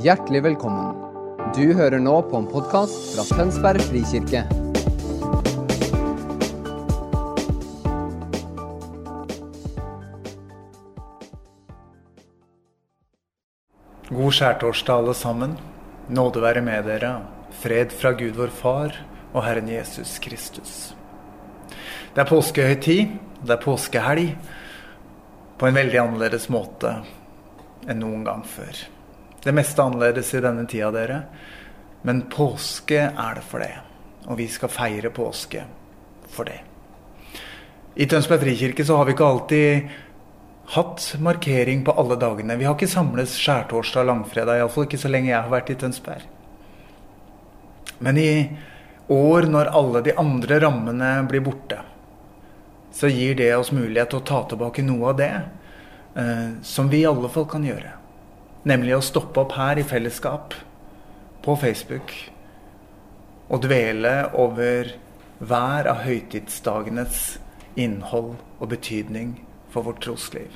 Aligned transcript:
Hjertelig 0.00 0.40
velkommen. 0.40 0.94
Du 1.52 1.74
hører 1.76 2.00
nå 2.00 2.14
på 2.24 2.38
en 2.40 2.46
podkast 2.48 3.10
fra 3.12 3.26
Tønsberg 3.28 3.82
frikirke. 3.84 4.40
God 14.08 14.32
skjærtorsdag, 14.32 15.02
alle 15.02 15.12
sammen. 15.12 15.58
Nåde 16.08 16.40
være 16.40 16.64
med 16.64 16.88
dere. 16.88 17.12
Fred 17.60 17.92
fra 17.92 18.14
Gud 18.16 18.40
vår 18.40 18.56
Far 18.62 18.96
og 19.34 19.44
Herren 19.44 19.68
Jesus 19.68 20.16
Kristus. 20.24 20.72
Det 22.16 22.24
er 22.24 22.32
påskehøytid, 22.32 23.12
det 23.44 23.58
er 23.58 23.60
påskehelg, 23.60 24.32
på 25.60 25.68
en 25.68 25.76
veldig 25.82 26.02
annerledes 26.06 26.48
måte 26.48 26.96
enn 27.84 28.00
noen 28.00 28.24
gang 28.24 28.48
før. 28.48 28.86
Det 29.42 29.54
meste 29.54 29.80
er 29.82 29.88
annerledes 29.88 30.34
i 30.34 30.42
denne 30.42 30.66
tida, 30.70 30.90
dere. 30.94 31.22
Men 32.06 32.26
påske 32.30 33.00
er 33.10 33.38
det 33.38 33.46
for 33.46 33.62
det. 33.62 33.74
Og 34.30 34.38
vi 34.38 34.46
skal 34.50 34.70
feire 34.70 35.10
påske 35.14 35.64
for 36.30 36.46
det. 36.46 36.60
I 37.98 38.06
Tønsberg 38.08 38.40
frikirke 38.40 38.84
så 38.86 38.96
har 38.96 39.08
vi 39.08 39.14
ikke 39.16 39.28
alltid 39.28 39.88
hatt 40.72 41.06
markering 41.20 41.82
på 41.84 41.92
alle 41.98 42.16
dagene. 42.16 42.56
Vi 42.56 42.64
har 42.64 42.76
ikke 42.78 42.88
samles 42.88 43.34
skjærtorsdag 43.36 44.06
langfredag, 44.08 44.60
iallfall 44.62 44.86
ikke 44.86 45.00
så 45.02 45.10
lenge 45.12 45.32
jeg 45.32 45.40
har 45.40 45.52
vært 45.52 45.72
i 45.74 45.76
Tønsberg. 45.80 46.22
Men 48.02 48.18
i 48.18 48.32
år, 49.12 49.48
når 49.50 49.72
alle 49.76 50.02
de 50.06 50.14
andre 50.18 50.60
rammene 50.62 51.10
blir 51.28 51.44
borte, 51.44 51.82
så 52.92 53.10
gir 53.10 53.36
det 53.36 53.50
oss 53.56 53.72
mulighet 53.74 54.12
til 54.12 54.22
å 54.22 54.28
ta 54.28 54.40
tilbake 54.48 54.84
noe 54.84 55.12
av 55.12 55.18
det 55.20 55.32
eh, 55.34 56.48
som 56.66 56.90
vi 56.92 57.02
i 57.02 57.08
alle 57.08 57.30
fall 57.32 57.46
kan 57.50 57.64
gjøre. 57.66 58.01
Nemlig 58.68 58.94
å 58.94 59.02
stoppe 59.02 59.42
opp 59.42 59.56
her 59.58 59.80
i 59.80 59.86
fellesskap 59.86 60.54
på 61.42 61.56
Facebook 61.58 62.12
og 63.52 63.64
dvele 63.64 64.12
over 64.38 64.92
hver 65.42 65.88
av 65.90 66.04
høytidsdagenes 66.06 67.38
innhold 67.74 68.36
og 68.60 68.68
betydning 68.70 69.34
for 69.72 69.88
vårt 69.88 70.02
trosliv. 70.04 70.52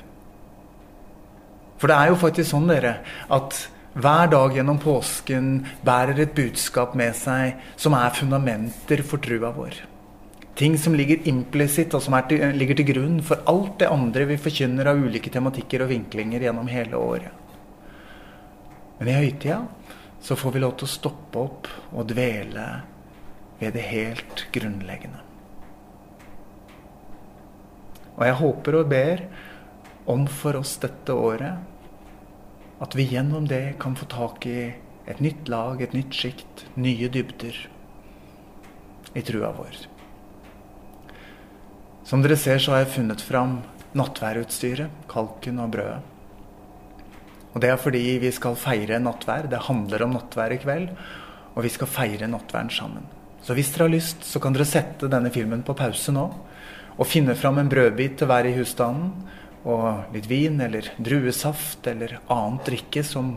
For 1.77 1.91
det 1.91 1.97
er 1.97 2.11
jo 2.11 2.21
faktisk 2.21 2.49
sånn, 2.53 2.69
dere, 2.71 2.93
at 3.33 3.67
hver 3.97 4.31
dag 4.31 4.55
gjennom 4.55 4.79
påsken 4.81 5.51
bærer 5.85 6.23
et 6.23 6.33
budskap 6.37 6.95
med 6.97 7.15
seg 7.17 7.59
som 7.75 7.95
er 7.97 8.15
fundamenter 8.15 9.03
for 9.05 9.21
trua 9.21 9.51
vår. 9.53 9.81
Ting 10.57 10.77
som 10.81 10.95
ligger 10.97 11.27
implisitt, 11.29 11.93
og 11.93 12.01
som 12.01 12.15
til, 12.29 12.41
ligger 12.57 12.79
til 12.79 12.87
grunn 12.87 13.19
for 13.25 13.43
alt 13.49 13.75
det 13.81 13.91
andre 13.93 14.25
vi 14.31 14.39
forkynner 14.41 14.89
av 14.89 15.03
ulike 15.03 15.33
tematikker 15.33 15.83
og 15.85 15.91
vinklinger 15.91 16.47
gjennom 16.47 16.71
hele 16.71 16.97
året. 16.97 17.46
Men 18.97 19.11
i 19.11 19.17
høytida 19.17 19.61
så 20.23 20.35
får 20.35 20.55
vi 20.55 20.61
lov 20.63 20.75
til 20.77 20.87
å 20.87 20.95
stoppe 20.95 21.41
opp 21.41 21.69
og 21.93 22.09
dvele 22.09 22.65
ved 23.59 23.75
det 23.77 23.85
helt 23.89 24.47
grunnleggende. 24.53 25.21
Og 28.17 28.25
jeg 28.25 28.37
håper 28.39 28.79
og 28.79 28.89
ber 28.89 29.23
om 30.09 30.25
for 30.31 30.57
oss 30.57 30.77
dette 30.81 31.13
året 31.13 32.81
at 32.81 32.95
vi 32.97 33.07
gjennom 33.11 33.47
det 33.49 33.77
kan 33.81 33.97
få 33.97 34.07
tak 34.09 34.45
i 34.49 34.59
et 35.07 35.21
nytt 35.23 35.47
lag, 35.49 35.81
et 35.81 35.93
nytt 35.95 36.13
sjikt, 36.13 36.65
nye 36.75 37.09
dybder 37.13 37.57
i 39.17 39.23
trua 39.25 39.53
vår. 39.55 39.85
Som 42.07 42.23
dere 42.23 42.37
ser, 42.39 42.59
så 42.59 42.73
har 42.73 42.85
jeg 42.85 42.93
funnet 42.97 43.23
fram 43.23 43.59
nattværutstyret, 43.97 45.07
kalken 45.11 45.61
og 45.63 45.73
brødet. 45.73 46.16
Og 47.57 47.61
det 47.63 47.71
er 47.73 47.79
fordi 47.81 48.19
vi 48.21 48.29
skal 48.29 48.53
feire 48.53 48.99
nattvær. 49.01 49.47
Det 49.49 49.63
handler 49.65 50.03
om 50.05 50.11
nattvær 50.13 50.53
i 50.53 50.59
kveld. 50.61 50.91
Og 51.57 51.63
vi 51.65 51.71
skal 51.73 51.89
feire 51.89 52.27
nattværen 52.29 52.69
sammen. 52.69 53.07
Så 53.41 53.55
hvis 53.57 53.71
dere 53.73 53.87
har 53.87 53.93
lyst, 53.95 54.27
så 54.29 54.37
kan 54.37 54.53
dere 54.53 54.67
sette 54.69 55.07
denne 55.09 55.31
filmen 55.33 55.63
på 55.65 55.73
pause 55.73 56.13
nå. 56.13 56.25
Og 57.01 57.07
finne 57.09 57.33
fram 57.33 57.57
en 57.57 57.71
brødbit 57.71 58.19
til 58.19 58.29
hver 58.29 58.45
i 58.45 58.51
husstanden. 58.53 59.09
Og 59.65 60.13
litt 60.13 60.27
vin 60.29 60.61
eller 60.61 60.91
druesaft 61.01 61.89
eller 61.89 62.19
annet 62.29 62.69
drikke 62.69 63.01
som 63.01 63.31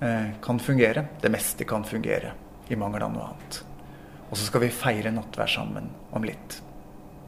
eh, 0.00 0.30
kan 0.40 0.62
fungere. 0.64 1.02
Det 1.20 1.32
meste 1.34 1.66
kan 1.68 1.84
fungere, 1.84 2.32
i 2.72 2.78
mangel 2.80 3.04
av 3.04 3.12
noe 3.12 3.26
annet. 3.26 3.58
Og 4.30 4.38
så 4.38 4.46
skal 4.46 4.64
vi 4.64 4.70
feire 4.72 5.12
nattvær 5.12 5.52
sammen 5.52 5.92
om 6.16 6.24
litt. 6.24 6.56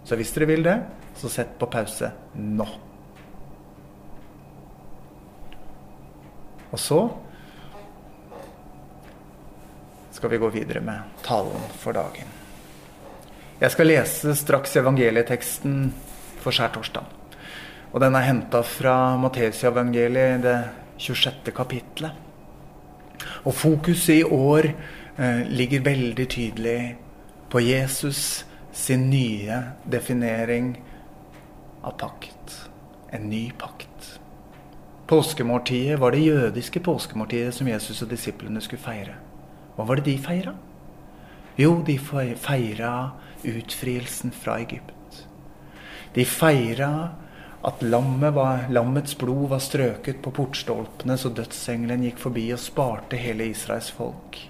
Så 0.09 0.17
hvis 0.17 0.33
dere 0.33 0.49
vil 0.49 0.65
det, 0.65 0.79
så 1.21 1.29
sett 1.29 1.53
på 1.61 1.69
pause 1.77 2.09
nå. 2.41 2.71
Og 6.73 6.81
så 6.81 7.01
skal 10.13 10.31
vi 10.31 10.41
gå 10.41 10.49
videre 10.55 10.81
med 10.85 11.19
talen 11.25 11.67
for 11.81 11.97
dagen. 11.97 12.29
Jeg 13.63 13.71
skal 13.71 13.91
lese 13.91 14.35
straks 14.39 14.77
evangelieteksten 14.81 15.93
for 16.43 16.55
skjærtorsdag. 16.55 17.05
Og 17.93 18.01
den 18.01 18.17
er 18.17 18.27
henta 18.27 18.63
fra 18.65 19.17
Matteusevangeliet, 19.21 20.43
det 20.43 20.57
26. 20.97 21.53
kapitlet. 21.55 22.13
Og 23.45 23.55
fokuset 23.55 24.15
i 24.15 24.25
år 24.25 24.71
eh, 24.73 25.43
ligger 25.47 25.85
veldig 25.85 26.29
tydelig 26.31 26.97
på 27.53 27.61
Jesus 27.61 28.45
sin 28.73 29.11
nye 29.11 29.63
definering 29.85 30.75
av 31.83 31.99
pakt. 32.01 32.59
En 33.13 33.29
ny 33.29 33.51
pakt. 33.59 33.82
Påskemåltidet 35.13 35.99
var 36.01 36.11
det 36.11 36.19
jødiske 36.19 36.81
påskemåltidet 36.81 37.53
som 37.55 37.69
Jesus 37.69 37.99
og 38.01 38.09
disiplene 38.09 38.63
skulle 38.65 38.81
feire. 38.81 39.19
Hva 39.77 39.85
var 39.85 40.01
det 40.01 40.07
de 40.07 40.15
feira? 40.25 40.55
Jo, 41.61 41.83
de 41.85 41.99
feira 42.01 43.11
utfrielsen 43.45 44.33
fra 44.33 44.57
Egypt. 44.65 45.21
De 46.15 46.25
feira 46.25 46.89
at 47.61 47.85
lammet 47.85 48.33
var, 48.33 48.65
lammets 48.73 49.13
blod 49.21 49.51
var 49.53 49.61
strøket 49.61 50.25
på 50.25 50.33
portstolpene 50.33 51.21
så 51.21 51.29
dødsengelen 51.29 52.09
gikk 52.09 52.25
forbi 52.25 52.49
og 52.57 52.65
sparte 52.65 53.21
hele 53.21 53.53
Israels 53.53 53.93
folk. 53.93 54.41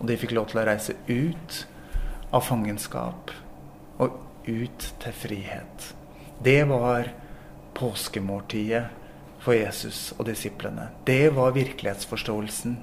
Og 0.00 0.10
de 0.10 0.18
fikk 0.18 0.34
lov 0.34 0.50
til 0.50 0.64
å 0.64 0.68
reise 0.72 0.98
ut 1.06 1.64
av 2.34 2.48
fangenskap 2.50 3.30
og 4.02 4.18
ut 4.50 4.92
til 5.06 5.20
frihet. 5.22 5.92
Det 6.42 6.64
var 6.66 7.14
påskemåltidet 7.78 8.88
for 9.40 9.56
Jesus 9.56 10.12
og 10.18 10.26
disiplene. 10.28 10.88
Det 11.06 11.30
var 11.36 11.54
virkelighetsforståelsen 11.56 12.78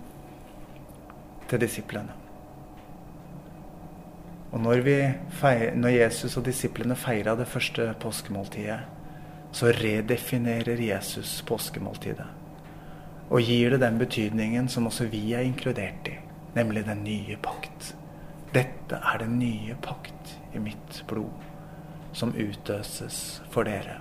til 1.50 1.62
disiplene. 1.62 2.16
Og 4.52 4.62
når, 4.64 4.82
feir, 5.38 5.76
når 5.76 5.90
Jesus 5.90 6.38
og 6.40 6.46
disiplene 6.48 6.96
feira 6.96 7.36
det 7.36 7.48
første 7.48 7.92
påskemåltidet, 8.00 8.80
så 9.52 9.72
redefinerer 9.76 10.82
Jesus 10.82 11.42
påskemåltidet. 11.48 12.26
Og 13.30 13.44
gir 13.44 13.76
det 13.76 13.82
den 13.84 14.00
betydningen 14.00 14.70
som 14.72 14.88
også 14.88 15.10
vi 15.12 15.34
er 15.36 15.44
inkludert 15.46 16.08
i, 16.08 16.16
nemlig 16.56 16.86
den 16.88 17.04
nye 17.04 17.38
pakt. 17.44 17.94
Dette 18.56 19.02
er 19.04 19.20
den 19.20 19.38
nye 19.40 19.76
pakt 19.84 20.38
i 20.56 20.62
mitt 20.64 21.04
blod, 21.08 21.44
som 22.16 22.32
utøses 22.34 23.42
for 23.52 23.68
dere. 23.68 24.00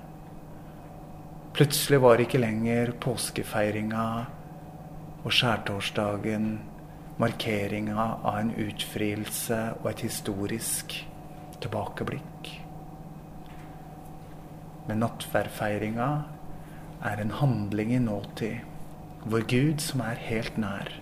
Plutselig 1.57 2.01
var 2.05 2.21
ikke 2.21 2.41
lenger 2.43 2.91
påskefeiringa 3.01 4.07
og 5.25 5.33
skjærtorsdagen 5.33 6.51
markeringa 7.17 8.05
av 8.21 8.43
en 8.43 8.53
utfrielse 8.61 9.61
og 9.79 9.89
et 9.89 10.05
historisk 10.05 10.99
tilbakeblikk. 11.65 12.53
Men 14.87 15.01
nattverdfeiringa 15.01 16.11
er 17.09 17.25
en 17.25 17.35
handling 17.41 17.97
i 17.97 18.05
nåtid, 18.05 18.61
hvor 19.25 19.49
Gud, 19.49 19.81
som 19.81 20.05
er 20.05 20.21
helt 20.29 20.61
nær, 20.61 20.93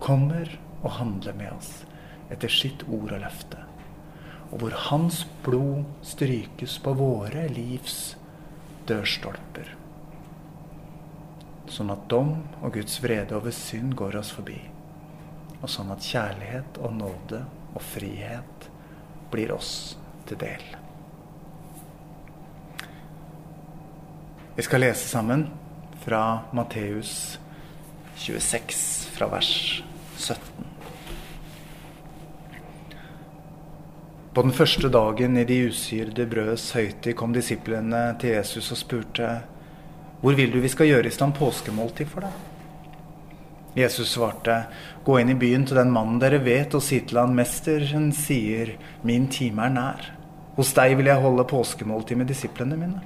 kommer 0.00 0.56
og 0.80 0.96
handler 1.02 1.36
med 1.36 1.52
oss 1.52 1.72
etter 2.32 2.50
sitt 2.50 2.88
ord 2.88 3.12
og 3.12 3.22
løfte 3.28 3.66
og 4.52 4.60
hvor 4.62 4.76
hans 4.88 5.24
blod 5.44 5.84
strykes 6.06 6.78
på 6.84 6.94
våre 6.98 7.46
livs 7.52 8.16
dørstolper. 8.86 9.75
Sånn 11.70 11.90
at 11.90 12.06
dom 12.10 12.32
og 12.62 12.76
Guds 12.76 13.00
vrede 13.02 13.36
over 13.36 13.54
synd 13.54 13.96
går 13.98 14.20
oss 14.20 14.30
forbi. 14.36 14.58
Og 15.60 15.68
sånn 15.70 15.90
at 15.94 16.04
kjærlighet 16.06 16.78
og 16.84 16.94
nåde 16.94 17.42
og 17.74 17.82
frihet 17.82 18.68
blir 19.32 19.52
oss 19.54 19.96
til 20.28 20.38
del. 20.40 20.62
Vi 24.56 24.64
skal 24.64 24.80
lese 24.86 25.08
sammen 25.10 25.48
fra 26.04 26.22
Matteus 26.56 27.38
26, 28.16 29.08
fra 29.12 29.28
vers 29.28 29.82
17. 30.16 30.40
På 34.36 34.42
den 34.42 34.52
første 34.52 34.88
dagen 34.92 35.36
i 35.36 35.44
de 35.48 35.58
usyrede 35.68 36.26
brøds 36.28 36.70
høytid 36.76 37.14
kom 37.16 37.32
disiplene 37.36 38.00
til 38.20 38.34
Jesus 38.36 38.70
og 38.72 38.80
spurte 38.80 39.28
hvor 40.26 40.34
vil 40.34 40.50
du 40.50 40.56
vi 40.58 40.66
skal 40.66 40.88
gjøre 40.88 41.06
i 41.06 41.14
stand 41.14 41.36
påskemåltid 41.38 42.08
for 42.10 42.24
deg? 42.26 42.38
Jesus 43.78 44.08
svarte, 44.10 44.56
gå 45.06 45.20
inn 45.20 45.28
i 45.30 45.36
byen 45.38 45.62
til 45.68 45.78
den 45.78 45.92
mannen 45.94 46.16
dere 46.18 46.40
vet, 46.42 46.72
og 46.74 46.82
si 46.82 46.96
til 47.06 47.20
han, 47.20 47.36
mesteren 47.38 48.08
sier, 48.10 48.72
min 49.06 49.28
time 49.30 49.68
er 49.68 49.70
nær. 49.76 50.08
Hos 50.56 50.72
deg 50.74 50.96
vil 50.98 51.12
jeg 51.12 51.22
holde 51.22 51.44
påskemåltid 51.46 52.18
med 52.18 52.26
disiplene 52.26 52.78
mine. 52.80 53.04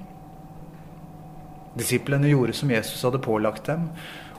Disiplene 1.76 2.30
gjorde 2.32 2.54
som 2.56 2.72
Jesus 2.72 3.04
hadde 3.04 3.20
pålagt 3.20 3.68
dem, 3.68 3.90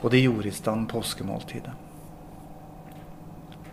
og 0.02 0.10
de 0.16 0.24
gjorde 0.24 0.50
i 0.50 0.56
stand 0.58 0.90
påskemåltidet. 0.90 1.76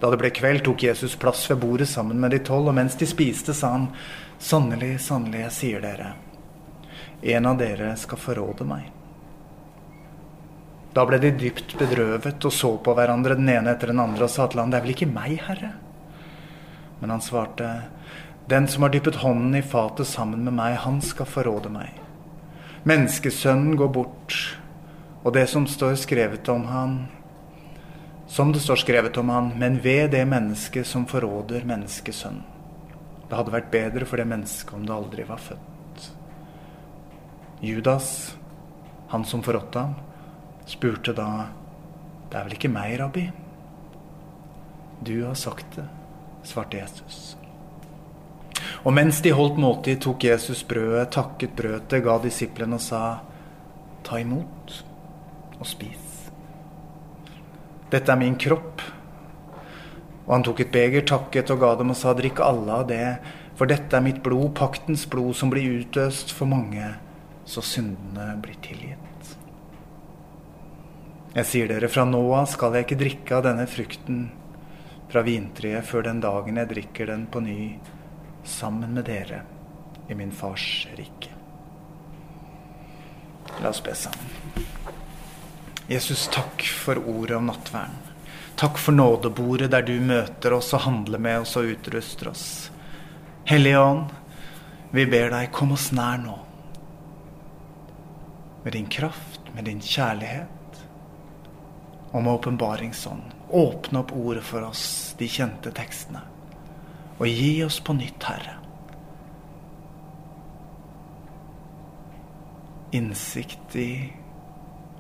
Da 0.04 0.12
det 0.12 0.20
ble 0.20 0.34
kveld, 0.36 0.66
tok 0.68 0.84
Jesus 0.84 1.16
plass 1.16 1.46
ved 1.48 1.62
bordet 1.64 1.88
sammen 1.88 2.20
med 2.20 2.36
de 2.36 2.42
tolv, 2.44 2.68
og 2.68 2.76
mens 2.76 3.00
de 3.00 3.08
spiste, 3.08 3.56
sa 3.56 3.72
han, 3.78 3.88
sannelig, 4.36 4.98
sannelig, 5.08 5.46
jeg 5.46 5.58
sier 5.62 5.88
dere, 5.88 6.12
en 7.24 7.52
av 7.54 7.56
dere 7.64 7.96
skal 7.96 8.24
forråde 8.28 8.68
meg. 8.68 8.97
Da 10.98 11.04
ble 11.06 11.20
de 11.22 11.28
dypt 11.30 11.76
bedrøvet 11.78 12.42
og 12.42 12.50
så 12.50 12.72
på 12.82 12.92
hverandre 12.98 13.36
den 13.38 13.46
ene 13.52 13.70
etter 13.70 13.92
den 13.92 14.00
andre 14.02 14.26
og 14.26 14.32
sa 14.34 14.48
til 14.50 14.58
ham, 14.58 14.72
det 14.72 14.80
er 14.80 14.82
vel 14.82 14.96
ikke 14.96 15.06
meg, 15.06 15.36
Herre? 15.46 15.68
Men 16.98 17.12
han 17.14 17.22
svarte, 17.22 17.68
den 18.50 18.66
som 18.66 18.82
har 18.82 18.90
dyppet 18.90 19.20
hånden 19.22 19.54
i 19.54 19.62
fatet 19.62 20.10
sammen 20.10 20.42
med 20.42 20.56
meg, 20.56 20.74
han 20.82 20.98
skal 20.98 21.28
forråde 21.30 21.70
meg. 21.70 21.92
Menneskesønnen 22.82 23.76
går 23.78 23.92
bort, 23.94 24.40
og 25.22 25.36
det 25.38 25.46
som 25.52 25.68
står 25.70 25.94
skrevet 26.02 26.50
om 26.50 26.66
han, 26.66 26.98
som 28.26 28.50
det 28.50 28.64
står 28.66 28.82
skrevet 28.82 29.22
om 29.22 29.30
han, 29.30 29.52
men 29.54 29.78
ved 29.84 30.10
det 30.16 30.24
mennesket 30.26 30.90
som 30.90 31.06
forråder 31.06 31.68
menneskesønnen. 31.68 32.42
Det 33.28 33.38
hadde 33.38 33.54
vært 33.54 33.70
bedre 33.70 34.08
for 34.08 34.18
det 34.18 34.26
mennesket 34.34 34.74
om 34.74 34.82
det 34.88 34.98
aldri 34.98 35.30
var 35.30 35.46
født. 35.46 36.10
Judas, 37.62 38.12
han 39.14 39.22
som 39.28 39.46
forrådte 39.46 39.86
ham, 39.86 39.96
spurte 40.68 41.14
da 41.16 41.48
Det 42.28 42.36
er 42.36 42.44
vel 42.44 42.58
ikke 42.58 42.68
meg, 42.68 42.98
rabbi? 43.00 43.24
Du 45.00 45.14
har 45.24 45.36
sagt 45.38 45.78
det, 45.78 45.86
svarte 46.44 46.76
Jesus. 46.76 47.38
Og 48.84 48.92
mens 48.92 49.22
de 49.24 49.32
holdt 49.32 49.56
måltid, 49.56 50.02
tok 50.04 50.26
Jesus 50.28 50.60
brødet, 50.68 51.08
takket 51.14 51.54
brødet, 51.56 52.02
ga 52.04 52.18
disiplene 52.20 52.76
og 52.76 52.84
sa, 52.84 53.02
ta 54.04 54.20
imot 54.20 54.76
og 55.56 55.66
spis. 55.66 56.30
Dette 57.88 58.12
er 58.12 58.20
min 58.20 58.36
kropp. 58.36 58.84
Og 60.26 60.34
han 60.34 60.44
tok 60.44 60.60
et 60.66 60.72
beger, 60.74 61.06
takket 61.08 61.50
og 61.54 61.62
ga 61.64 61.74
dem 61.80 61.94
og 61.94 61.96
sa, 61.96 62.12
drikk 62.12 62.44
alle 62.44 62.82
av 62.82 62.88
det, 62.90 63.04
for 63.56 63.70
dette 63.70 63.96
er 63.96 64.04
mitt 64.04 64.20
blod, 64.22 64.52
paktens 64.58 65.08
blod, 65.08 65.32
som 65.34 65.50
blir 65.50 65.80
utøst 65.80 66.36
for 66.36 66.50
mange, 66.50 66.92
så 67.48 67.64
syndene 67.64 68.34
blir 68.44 68.60
tilgitt. 68.62 69.07
Jeg 71.36 71.44
sier 71.44 71.68
dere, 71.68 71.90
fra 71.92 72.06
nå 72.08 72.22
av 72.32 72.46
skal 72.48 72.72
jeg 72.74 72.86
ikke 72.86 73.00
drikke 73.02 73.36
av 73.36 73.44
denne 73.44 73.66
frukten 73.68 74.22
fra 75.12 75.20
vintreet 75.24 75.84
før 75.84 76.06
den 76.08 76.22
dagen 76.24 76.56
jeg 76.56 76.70
drikker 76.70 77.10
den 77.12 77.26
på 77.28 77.42
ny 77.44 77.60
sammen 78.48 78.96
med 78.96 79.04
dere 79.08 79.42
i 80.08 80.16
min 80.16 80.32
fars 80.32 80.86
rike. 80.96 81.34
La 83.60 83.72
oss 83.74 83.82
be 83.84 83.92
sammen. 83.96 84.64
Jesus, 85.88 86.26
takk 86.32 86.64
for 86.64 87.00
ordet 87.00 87.36
om 87.36 87.48
nattverden. 87.48 87.96
Takk 88.58 88.80
for 88.80 88.96
nådebordet 88.96 89.70
der 89.72 89.84
du 89.86 89.94
møter 90.00 90.56
oss 90.56 90.72
og 90.76 90.84
handler 90.88 91.20
med 91.22 91.44
oss 91.44 91.56
og 91.60 91.70
utruster 91.76 92.32
oss. 92.32 92.46
Hellige 93.48 93.80
Ånd, 93.80 94.12
vi 94.96 95.04
ber 95.08 95.30
deg, 95.32 95.52
kom 95.52 95.76
oss 95.76 95.90
nær 95.96 96.20
nå. 96.20 96.34
Med 98.64 98.74
din 98.74 98.88
kraft, 98.90 99.44
med 99.54 99.68
din 99.68 99.80
kjærlighet 99.84 100.57
om 102.10 102.26
åpenbaringsånd. 102.26 103.22
Åpne 103.48 103.98
opp 103.98 104.12
ordet 104.12 104.44
for 104.44 104.62
oss, 104.68 105.14
de 105.18 105.28
kjente 105.28 105.72
tekstene. 105.74 106.22
Og 107.18 107.26
gi 107.28 107.64
oss 107.64 107.80
på 107.80 107.96
nytt, 107.96 108.28
Herre. 108.28 108.56
Innsikt 112.96 113.76
i 113.76 113.90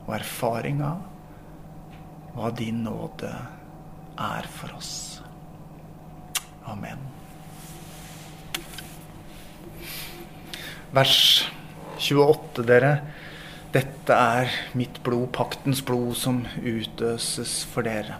og 0.06 0.14
erfaring 0.16 0.82
av 0.84 1.04
hva 2.34 2.50
din 2.56 2.82
nåde 2.84 3.30
er 4.18 4.48
for 4.52 4.74
oss. 4.76 5.20
Amen. 6.68 7.00
Vers 10.92 11.48
28, 11.98 12.64
dere. 12.68 12.92
Dette 13.78 14.10
er 14.10 14.50
mitt 14.74 14.96
blod, 15.06 15.28
paktens 15.36 15.84
blod, 15.86 16.16
som 16.18 16.40
utøses 16.58 17.60
for 17.68 17.86
dere. 17.86 18.16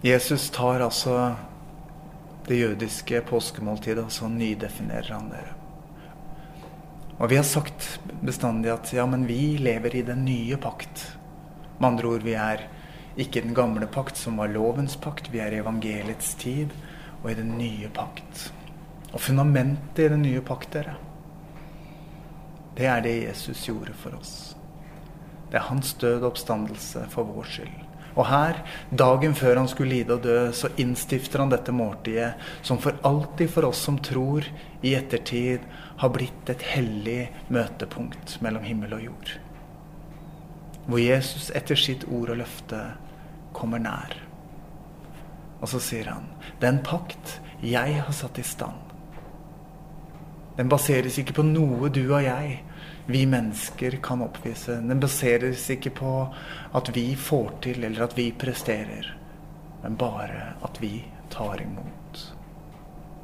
Jesus 0.00 0.46
tar 0.54 0.80
altså 0.80 1.16
det 2.46 2.62
jødiske 2.62 3.20
påskemåltidet, 3.28 4.06
og 4.06 4.14
så 4.14 4.30
nydefinerer 4.32 5.10
han 5.12 5.28
dere. 5.34 5.52
Og 7.18 7.28
vi 7.28 7.36
har 7.36 7.44
sagt 7.44 7.90
bestandig 8.24 8.72
at 8.72 8.94
ja, 8.96 9.04
men 9.04 9.28
vi 9.28 9.58
lever 9.60 9.98
i 10.00 10.06
den 10.06 10.24
nye 10.24 10.56
pakt. 10.56 11.04
Med 11.76 11.90
andre 11.90 12.14
ord, 12.14 12.24
vi 12.24 12.38
er 12.40 12.64
ikke 13.20 13.44
den 13.44 13.52
gamle 13.58 13.90
pakt, 13.90 14.16
som 14.16 14.40
var 14.40 14.48
lovens 14.54 14.96
pakt. 14.96 15.28
Vi 15.34 15.44
er 15.44 15.52
i 15.52 15.60
evangeliets 15.60 16.32
tid 16.40 16.72
og 17.20 17.34
i 17.34 17.36
den 17.36 17.52
nye 17.60 17.92
pakt. 17.92 18.48
Og 19.12 19.20
fundamentet 19.20 20.06
i 20.06 20.10
den 20.14 20.24
nye 20.24 20.40
pakt, 20.40 20.72
dere, 20.78 20.96
det 22.78 22.86
er 22.86 23.04
det 23.04 23.16
Jesus 23.24 23.66
gjorde 23.68 23.94
for 23.98 24.16
oss. 24.18 24.34
Det 25.50 25.58
er 25.58 25.66
hans 25.66 25.94
død 25.98 26.20
og 26.22 26.32
oppstandelse 26.32 27.06
for 27.10 27.26
vår 27.26 27.48
skyld. 27.50 27.78
Og 28.18 28.26
her, 28.26 28.58
dagen 28.90 29.34
før 29.38 29.60
han 29.60 29.68
skulle 29.70 29.94
lide 29.94 30.16
og 30.16 30.24
dø, 30.24 30.38
så 30.54 30.70
innstifter 30.82 31.42
han 31.42 31.52
dette 31.52 31.74
måltidet, 31.74 32.32
som 32.66 32.80
for 32.82 32.98
alltid 33.06 33.52
for 33.52 33.68
oss 33.70 33.82
som 33.86 34.00
tror, 34.02 34.46
i 34.82 34.94
ettertid 34.98 35.62
har 36.00 36.12
blitt 36.14 36.50
et 36.50 36.64
hellig 36.72 37.20
møtepunkt 37.52 38.38
mellom 38.42 38.66
himmel 38.66 38.96
og 38.98 39.06
jord. 39.10 39.32
Hvor 40.86 41.02
Jesus 41.02 41.50
etter 41.54 41.78
sitt 41.78 42.06
ord 42.08 42.32
og 42.32 42.40
løfte 42.40 42.80
kommer 43.54 43.82
nær. 43.82 44.16
Og 45.60 45.68
så 45.70 45.80
sier 45.82 46.08
han, 46.10 46.26
den 46.62 46.80
pakt 46.82 47.38
jeg 47.62 48.00
har 48.00 48.14
satt 48.16 48.40
i 48.40 48.46
stand, 48.46 48.89
den 50.60 50.68
baseres 50.68 51.14
ikke 51.16 51.38
på 51.38 51.42
noe 51.48 51.88
du 51.88 52.02
og 52.10 52.20
jeg 52.20 52.58
vi 53.08 53.22
mennesker 53.26 53.94
kan 54.04 54.20
oppvise. 54.20 54.74
Den 54.84 55.00
baseres 55.00 55.62
ikke 55.72 55.90
på 56.02 56.10
at 56.76 56.90
vi 56.92 57.14
får 57.16 57.54
til, 57.64 57.84
eller 57.84 58.04
at 58.04 58.16
vi 58.18 58.26
presterer, 58.36 59.08
men 59.80 59.96
bare 59.96 60.50
at 60.60 60.82
vi 60.82 60.92
tar 61.32 61.62
imot. 61.64 62.20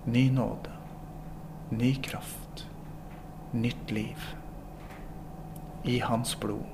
Ny 0.09 0.31
nåde, 0.33 0.73
ny 1.77 1.93
kraft, 2.09 2.65
nytt 3.53 3.93
liv. 3.93 4.25
I 5.85 6.01
Hans 6.01 6.35
blod 6.41 6.65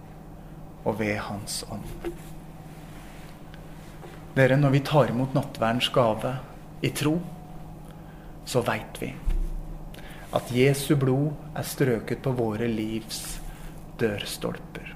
og 0.84 0.98
ved 1.02 1.18
Hans 1.26 1.64
ånd. 1.74 2.14
Dere, 4.38 4.56
når 4.56 4.78
vi 4.78 4.86
tar 4.86 5.10
imot 5.10 5.34
nattverdens 5.34 5.90
gave 5.90 6.36
i 6.86 6.94
tro, 6.94 7.18
så 8.46 8.62
veit 8.62 9.02
vi 9.02 9.12
at 10.32 10.52
Jesu 10.52 10.94
blod 10.96 11.32
er 11.56 11.66
strøket 11.68 12.22
på 12.24 12.32
våre 12.36 12.68
livs 12.70 13.38
dørstolper. 14.00 14.94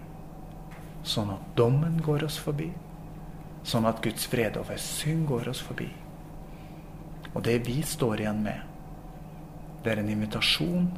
Sånn 1.06 1.30
at 1.34 1.50
dommen 1.58 2.00
går 2.02 2.24
oss 2.26 2.38
forbi. 2.40 2.70
Sånn 3.66 3.86
at 3.88 4.00
Guds 4.02 4.26
fred 4.30 4.56
over 4.58 4.80
synd 4.80 5.26
går 5.28 5.50
oss 5.52 5.60
forbi. 5.62 5.90
Og 7.34 7.42
det 7.44 7.58
vi 7.66 7.82
står 7.84 8.22
igjen 8.22 8.40
med, 8.46 8.62
det 9.84 9.92
er 9.92 10.00
en 10.00 10.10
invitasjon 10.10 10.88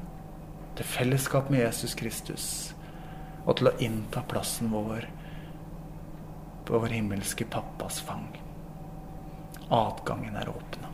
til 0.78 0.86
fellesskap 0.86 1.50
med 1.50 1.64
Jesus 1.64 1.96
Kristus 1.98 2.44
og 3.44 3.58
til 3.58 3.70
å 3.70 3.78
innta 3.82 4.22
plassen 4.28 4.70
vår 4.70 5.08
på 6.68 6.78
vår 6.78 6.94
himmelske 6.94 7.46
pappas 7.48 7.98
fang. 8.04 8.28
Adgangen 9.72 10.36
er 10.36 10.50
åpna. 10.52 10.92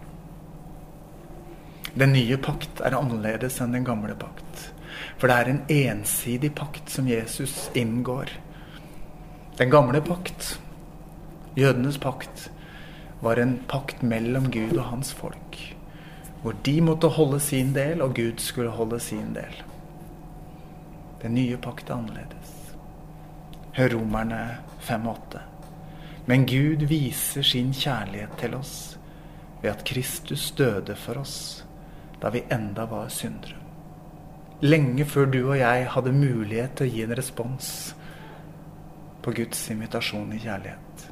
Den 1.95 2.11
nye 2.11 2.37
pakt 2.43 2.81
er 2.83 2.97
annerledes 2.99 3.61
enn 3.63 3.75
den 3.77 3.85
gamle 3.87 4.17
pakt. 4.19 4.63
For 5.19 5.31
det 5.31 5.35
er 5.37 5.51
en 5.51 5.61
ensidig 5.71 6.51
pakt 6.59 6.91
som 6.91 7.07
Jesus 7.07 7.69
inngår. 7.79 8.33
Den 9.61 9.71
gamle 9.71 10.01
pakt, 10.03 10.57
jødenes 11.55 12.01
pakt, 12.03 12.49
var 13.23 13.39
en 13.39 13.61
pakt 13.71 14.03
mellom 14.03 14.49
Gud 14.51 14.75
og 14.75 14.89
hans 14.89 15.13
folk. 15.15 15.59
Hvor 16.43 16.57
de 16.67 16.75
måtte 16.83 17.13
holde 17.15 17.39
sin 17.41 17.71
del, 17.77 18.03
og 18.03 18.17
Gud 18.19 18.43
skulle 18.43 18.75
holde 18.75 18.99
sin 19.01 19.31
del. 19.37 19.63
Den 21.23 21.39
nye 21.39 21.57
pakt 21.63 21.93
er 21.93 22.01
annerledes. 22.01 22.51
Hør 23.79 23.95
Romerne 23.95 24.41
5,8. 24.83 25.45
Men 26.27 26.43
Gud 26.51 26.83
viser 26.91 27.47
sin 27.47 27.71
kjærlighet 27.71 28.35
til 28.43 28.59
oss 28.59 28.75
ved 29.63 29.71
at 29.71 29.87
Kristus 29.87 30.51
døde 30.59 30.97
for 30.99 31.23
oss 31.23 31.65
da 32.25 32.31
vi 32.33 32.41
enda 32.49 32.87
var 32.89 33.11
syndere. 33.13 33.59
Lenge 34.65 35.05
før 35.05 35.27
du 35.29 35.43
og 35.43 35.59
jeg 35.59 35.89
hadde 35.93 36.13
mulighet 36.17 36.79
til 36.79 36.87
å 36.87 36.93
gi 36.95 37.03
en 37.05 37.11
respons, 37.19 37.67
på 39.25 39.33
Guds 39.37 39.61
invitasjon 39.73 40.33
i 40.33 40.39
kjærlighet, 40.41 41.03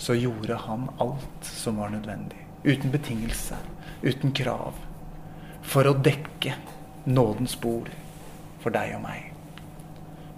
så 0.00 0.16
gjorde 0.16 0.56
han 0.64 0.86
alt 1.04 1.48
som 1.48 1.80
var 1.80 1.92
nødvendig. 1.92 2.40
Uten 2.64 2.92
betingelse, 2.92 3.56
uten 4.04 4.32
krav. 4.36 4.76
For 5.60 5.88
å 5.88 5.92
dekke 6.00 6.54
nådens 7.04 7.58
bord 7.60 7.90
for 8.64 8.72
deg 8.72 8.94
og 8.96 9.04
meg. 9.04 9.34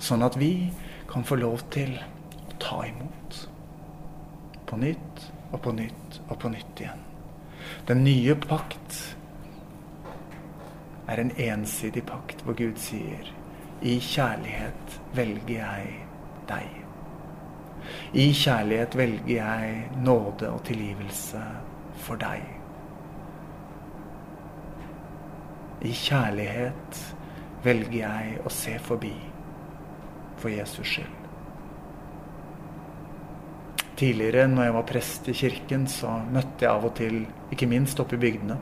Sånn 0.02 0.26
at 0.26 0.38
vi 0.42 0.73
kan 1.11 1.26
få 1.26 1.38
lov 1.38 1.62
til 1.75 1.94
å 1.99 2.58
ta 2.62 2.80
imot. 2.87 3.38
På 4.66 4.78
nytt 4.82 5.28
og 5.52 5.62
på 5.62 5.75
nytt 5.78 6.18
og 6.28 6.35
på 6.42 6.50
nytt 6.54 6.82
igjen. 6.82 7.06
Den 7.87 8.02
nye 8.06 8.35
pakt 8.42 9.17
er 11.08 11.20
en 11.22 11.32
ensidig 11.40 12.04
pakt 12.06 12.44
hvor 12.44 12.56
Gud 12.58 12.76
sier 12.82 13.32
i 13.82 13.98
kjærlighet 14.02 15.00
velger 15.14 15.54
jeg 15.54 15.90
deg. 16.48 16.68
I 18.12 18.32
kjærlighet 18.34 18.96
velger 18.98 19.34
jeg 19.36 19.90
nåde 20.02 20.50
og 20.50 20.64
tilgivelse 20.66 21.42
for 22.02 22.20
deg. 22.20 22.42
I 25.86 25.92
kjærlighet 25.94 27.04
velger 27.62 28.00
jeg 28.00 28.40
å 28.42 28.50
se 28.52 28.74
forbi 28.82 29.14
for 30.38 30.50
Jesus 30.50 30.96
skyld. 30.96 31.14
Tidligere, 33.98 34.46
når 34.46 34.62
jeg 34.62 34.74
var 34.74 34.84
prest 34.86 35.28
i 35.28 35.34
kirken, 35.34 35.86
så 35.90 36.20
møtte 36.30 36.66
jeg 36.66 36.70
av 36.70 36.84
og 36.86 36.92
til, 36.98 37.24
ikke 37.50 37.66
minst 37.66 37.98
oppe 37.98 38.14
i 38.14 38.20
bygdene, 38.22 38.54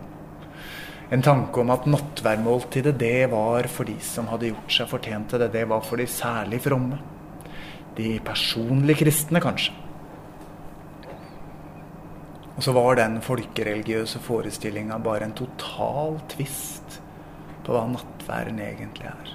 en 1.10 1.22
tanke 1.22 1.62
om 1.62 1.70
at 1.70 1.86
nattverdmåltidet, 1.86 2.96
det 2.98 3.28
var 3.30 3.68
for 3.70 3.88
de 3.88 3.96
som 4.02 4.28
hadde 4.30 4.50
gjort 4.50 4.74
seg 4.74 4.90
fortjent 4.90 5.30
til 5.30 5.42
det. 5.42 5.52
Det 5.54 5.64
var 5.70 5.84
for 5.86 6.02
de 6.02 6.06
særlig 6.10 6.60
fromme. 6.64 6.98
De 7.96 8.16
personlig 8.24 8.98
kristne, 9.00 9.40
kanskje. 9.40 9.74
Og 12.56 12.64
så 12.64 12.72
var 12.72 12.96
den 12.96 13.20
folkereligiøse 13.24 14.20
forestillinga 14.24 14.98
bare 15.04 15.28
en 15.28 15.36
total 15.36 16.18
tvist 16.32 17.00
på 17.66 17.74
hva 17.74 17.84
nattværen 17.92 18.60
egentlig 18.64 19.10
er. 19.12 19.32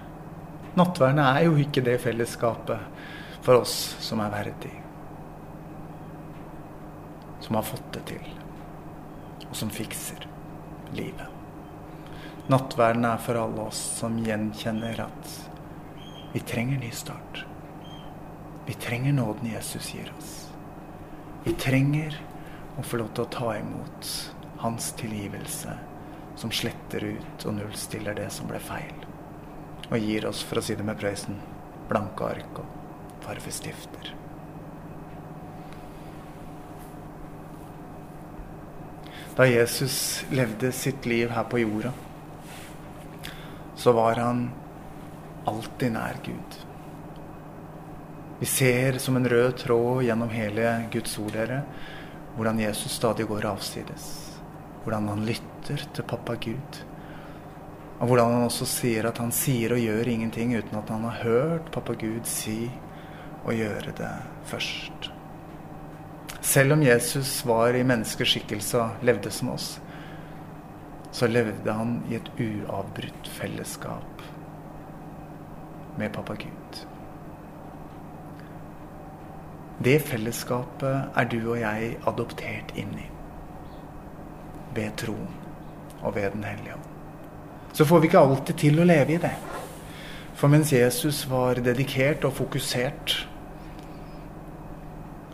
Nattverden 0.79 1.21
er 1.23 1.43
jo 1.45 1.57
ikke 1.61 1.83
det 1.85 1.99
fellesskapet 2.01 3.41
for 3.45 3.61
oss 3.61 3.75
som 4.01 4.23
er 4.23 4.33
verdig 4.33 4.81
som 7.51 7.55
har 7.55 7.63
fått 7.63 7.93
det 7.93 8.01
til, 8.07 8.27
og 9.49 9.55
som 9.59 9.69
fikser 9.75 10.27
livet. 10.95 11.30
Nattverden 12.51 13.05
er 13.07 13.19
for 13.23 13.37
alle 13.39 13.63
oss 13.69 13.79
som 14.01 14.17
gjenkjenner 14.19 14.97
at 15.05 15.35
vi 16.33 16.39
trenger 16.39 16.81
ny 16.81 16.89
start. 16.91 17.45
Vi 18.65 18.73
trenger 18.73 19.13
nåden 19.15 19.47
Jesus 19.53 19.93
gir 19.95 20.11
oss. 20.17 20.33
Vi 21.45 21.53
trenger 21.53 22.17
å 22.75 22.83
få 22.83 22.99
lov 22.99 23.13
til 23.15 23.23
å 23.23 23.31
ta 23.37 23.53
imot 23.55 24.11
hans 24.65 24.89
tilgivelse, 24.99 25.77
som 26.35 26.51
sletter 26.51 27.07
ut 27.13 27.47
og 27.47 27.55
nullstiller 27.61 28.19
det 28.19 28.27
som 28.35 28.51
ble 28.51 28.59
feil. 28.59 28.99
Og 29.87 29.97
gir 30.03 30.27
oss, 30.27 30.43
for 30.43 30.59
å 30.59 30.65
si 30.65 30.75
det 30.75 30.83
med 30.87 30.99
Prøysen, 30.99 31.39
blanke 31.87 32.33
ark 32.35 32.61
og 32.65 33.25
farvestifter. 33.25 34.11
Da 39.39 39.47
Jesus 39.47 40.25
levde 40.35 40.75
sitt 40.75 41.05
liv 41.07 41.31
her 41.31 41.47
på 41.47 41.63
jorda, 41.63 41.95
så 43.81 43.91
var 43.91 44.15
han 44.15 44.51
alltid 45.45 45.91
nær 45.91 46.19
Gud. 46.25 46.57
Vi 48.39 48.45
ser 48.45 48.97
som 49.01 49.17
en 49.17 49.29
rød 49.29 49.57
tråd 49.57 50.03
gjennom 50.05 50.29
hele 50.29 50.73
Guds 50.93 51.17
ord, 51.17 51.33
dere, 51.33 51.63
hvordan 52.35 52.61
Jesus 52.61 52.93
stadig 52.93 53.25
går 53.29 53.47
avsides. 53.49 54.05
Hvordan 54.83 55.09
han 55.09 55.25
lytter 55.25 55.81
til 55.93 56.05
pappa 56.05 56.37
Gud. 56.41 56.79
Og 57.99 58.07
hvordan 58.09 58.35
han 58.35 58.45
også 58.51 58.69
sier 58.69 59.09
at 59.09 59.17
han 59.21 59.33
sier 59.33 59.73
og 59.73 59.81
gjør 59.81 60.13
ingenting 60.13 60.53
uten 60.57 60.77
at 60.77 60.93
han 60.93 61.05
har 61.09 61.21
hørt 61.25 61.73
pappa 61.73 61.97
Gud 61.97 62.29
si 62.29 62.63
og 63.41 63.53
gjøre 63.57 63.97
det 63.97 64.13
først. 64.49 65.09
Selv 66.41 66.77
om 66.77 66.85
Jesus 66.85 67.39
var 67.49 67.73
i 67.73 67.85
menneskeskikkelse 67.85 68.77
og 68.77 69.05
levde 69.05 69.33
som 69.33 69.55
oss, 69.57 69.79
så 71.11 71.27
levde 71.27 71.73
han 71.73 71.97
i 72.09 72.15
et 72.15 72.31
uavbrutt 72.39 73.27
fellesskap 73.27 74.23
med 75.97 76.13
pappa 76.15 76.33
Gud. 76.39 76.85
Det 79.83 79.97
fellesskapet 80.05 81.17
er 81.17 81.27
du 81.31 81.39
og 81.41 81.57
jeg 81.59 81.95
adoptert 82.07 82.71
inn 82.77 82.93
i. 83.01 83.07
Ved 84.75 84.93
troen 85.01 85.33
og 86.01 86.15
ved 86.15 86.31
Den 86.31 86.43
hellige 86.43 86.73
ånd. 86.73 86.87
Så 87.73 87.85
får 87.85 87.99
vi 87.99 88.07
ikke 88.07 88.19
alltid 88.19 88.55
til 88.57 88.79
å 88.79 88.85
leve 88.87 89.15
i 89.15 89.21
det. 89.21 89.33
For 90.35 90.51
mens 90.51 90.71
Jesus 90.73 91.23
var 91.29 91.59
dedikert 91.63 92.23
og 92.25 92.33
fokusert 92.33 93.15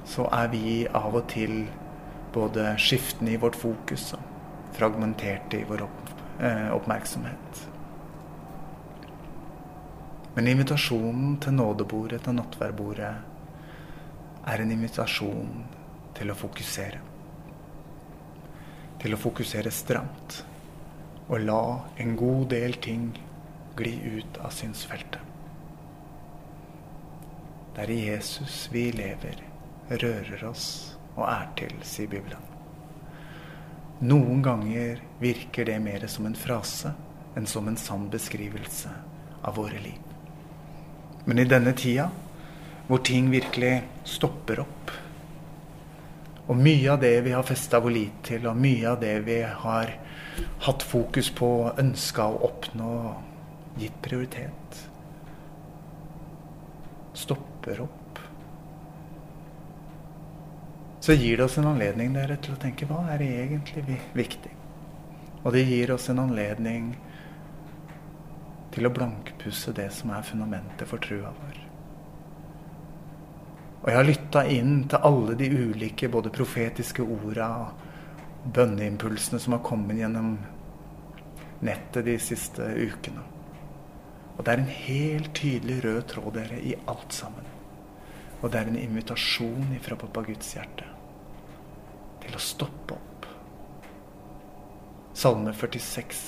så 0.07 0.25
er 0.33 0.47
vi 0.49 0.87
av 0.95 1.13
og 1.15 1.27
til 1.29 1.67
både 2.33 2.73
skiftende 2.81 3.35
i 3.35 3.39
vårt 3.41 3.55
fokus 3.55 4.13
og 4.17 4.36
fragmenterte 4.77 5.57
i 5.57 5.65
vår 5.67 5.81
opp, 5.81 6.13
eh, 6.39 6.69
oppmerksomhet. 6.75 7.67
Men 10.35 10.47
invitasjonen 10.47 11.37
til 11.41 11.53
nådebordet, 11.57 12.21
til 12.23 12.37
nattverdbordet, 12.37 13.13
er 14.47 14.61
en 14.61 14.71
invitasjon 14.71 15.63
til 16.15 16.31
å 16.31 16.37
fokusere. 16.37 16.99
Til 19.01 19.15
å 19.15 19.19
fokusere 19.21 19.73
stramt. 19.73 20.43
Og 21.27 21.41
la 21.41 21.63
en 21.97 22.15
god 22.15 22.47
del 22.53 22.77
ting 22.81 23.09
gli 23.77 23.95
ut 24.19 24.37
av 24.37 24.53
synsfeltet. 24.53 25.21
Det 27.75 27.83
er 27.83 27.93
i 27.93 27.99
Jesus 28.07 28.67
vi 28.73 28.87
lever 28.91 29.43
rører 29.89 30.45
oss 30.49 30.67
og 31.15 31.25
er 31.29 31.49
til, 31.59 31.73
sier 31.85 32.09
Bibelen. 32.11 32.46
Noen 33.99 34.43
ganger 34.45 34.99
virker 35.19 35.65
det 35.65 35.79
mer 35.79 36.03
som 36.07 36.27
en 36.29 36.35
frase 36.37 36.91
enn 37.37 37.47
som 37.49 37.67
en 37.67 37.77
sann 37.77 38.03
beskrivelse 38.13 38.91
av 39.41 39.55
våre 39.57 39.79
liv. 39.81 40.03
Men 41.25 41.41
i 41.41 41.47
denne 41.49 41.73
tida, 41.73 42.05
hvor 42.87 43.01
ting 43.01 43.31
virkelig 43.33 43.81
stopper 44.05 44.61
opp, 44.61 44.93
og 46.47 46.61
mye 46.61 46.93
av 46.93 47.01
det 47.01 47.15
vi 47.25 47.33
har 47.33 47.43
festa 47.43 47.81
vår 47.83 47.95
lit 47.97 48.21
til, 48.29 48.45
og 48.47 48.61
mye 48.61 48.85
av 48.93 49.01
det 49.01 49.15
vi 49.25 49.41
har 49.65 49.91
hatt 50.67 50.85
fokus 50.85 51.33
på, 51.33 51.49
ønska 51.81 52.29
å 52.29 52.41
oppnå, 52.51 52.93
gitt 53.81 53.97
prioritet, 54.05 54.83
stopper 57.17 57.81
opp 57.89 57.96
så 61.07 61.13
gir 61.13 61.37
det 61.37 61.43
oss 61.43 61.57
en 61.57 61.69
anledning 61.69 62.09
dere, 62.11 62.35
til 62.43 62.51
å 62.51 62.59
tenke 62.59 62.83
hva 62.83 62.97
er 63.13 63.21
egentlig 63.23 63.95
viktig? 64.11 64.49
Og 65.45 65.53
det 65.55 65.61
gir 65.63 65.93
oss 65.93 66.09
en 66.11 66.19
anledning 66.19 66.89
til 68.75 68.89
å 68.89 68.91
blankpusse 68.91 69.71
det 69.77 69.85
som 69.95 70.11
er 70.11 70.25
fundamentet 70.27 70.83
for 70.89 70.99
trua 70.99 71.31
vår. 71.31 71.61
Og 73.77 73.87
jeg 73.87 73.97
har 74.01 74.07
lytta 74.09 74.43
inn 74.51 74.73
til 74.91 75.07
alle 75.07 75.37
de 75.39 75.47
ulike 75.47 76.09
både 76.11 76.33
profetiske 76.35 77.07
orda 77.07 77.47
og 77.61 78.51
bønneimpulsene 78.59 79.39
som 79.39 79.55
har 79.55 79.63
kommet 79.63 80.01
gjennom 80.01 80.35
nettet 81.63 82.03
de 82.09 82.17
siste 82.19 82.67
ukene. 82.75 83.23
Og 84.35 84.43
det 84.43 84.57
er 84.57 84.65
en 84.65 84.75
helt 84.81 85.31
tydelig 85.39 85.79
rød 85.87 86.03
tråd 86.11 86.29
dere 86.41 86.59
i 86.59 86.75
alt 86.83 87.15
sammen. 87.15 87.47
Og 88.41 88.51
det 88.51 88.59
er 88.59 88.75
en 88.75 88.83
invitasjon 88.83 89.71
ifra 89.79 89.95
pappa 90.03 90.27
Guds 90.27 90.51
hjerte 90.59 90.96
til 92.27 92.37
å 92.37 92.43
stoppe 92.43 92.97
opp. 92.97 93.27
Salme 95.17 95.53
46. 95.55 96.23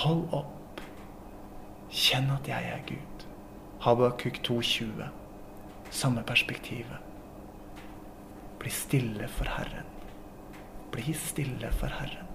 Hold 0.00 0.24
opp. 0.36 0.82
Kjenn 1.88 2.30
at 2.34 2.48
jeg 2.48 2.72
er 2.72 2.82
Gud. 2.88 3.26
Habakuk 3.84 4.40
2,20. 4.46 5.06
Samme 5.94 6.24
perspektivet. 6.26 7.04
Bli 8.58 8.72
stille 8.74 9.28
for 9.30 9.48
Herren. 9.54 9.86
Bli 10.92 11.14
stille 11.16 11.70
for 11.78 11.94
Herren. 12.00 12.26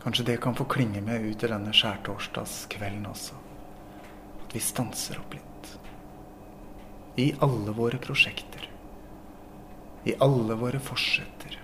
Kanskje 0.00 0.24
det 0.30 0.40
kan 0.40 0.56
få 0.56 0.64
klinge 0.64 1.00
med 1.04 1.26
ut 1.26 1.42
i 1.44 1.50
denne 1.50 1.72
skjærtorsdagskvelden 1.76 3.04
også. 3.10 3.36
At 4.44 4.54
vi 4.56 4.62
stanser 4.64 5.20
opp 5.20 5.34
litt 5.36 5.49
i 7.16 7.32
alle 7.40 7.72
våre 7.76 7.98
prosjekter, 7.98 8.68
i 10.04 10.14
alle 10.20 10.54
våre 10.54 10.80
forsetter, 10.82 11.56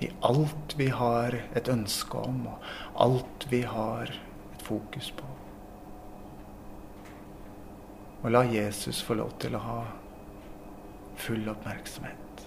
i 0.00 0.10
alt 0.20 0.76
vi 0.76 0.90
har 0.92 1.38
et 1.56 1.68
ønske 1.72 2.20
om, 2.20 2.44
og 2.50 3.00
alt 3.06 3.46
vi 3.50 3.62
har 3.66 4.12
et 4.12 4.62
fokus 4.62 5.10
på. 5.16 5.28
Og 8.22 8.30
la 8.34 8.42
Jesus 8.50 9.00
få 9.04 9.16
lov 9.20 9.36
til 9.40 9.56
å 9.56 9.62
ha 9.62 9.80
full 11.20 11.48
oppmerksomhet. 11.48 12.46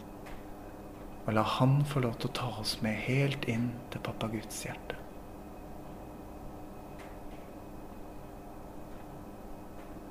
Og 1.26 1.36
la 1.38 1.44
han 1.58 1.80
få 1.88 2.04
lov 2.04 2.18
til 2.20 2.32
å 2.32 2.38
ta 2.40 2.50
oss 2.62 2.78
med 2.86 2.98
helt 3.08 3.48
inn 3.52 3.70
til 3.94 4.04
pappa 4.06 4.30
Guds 4.32 4.64
hjerte. 4.66 4.99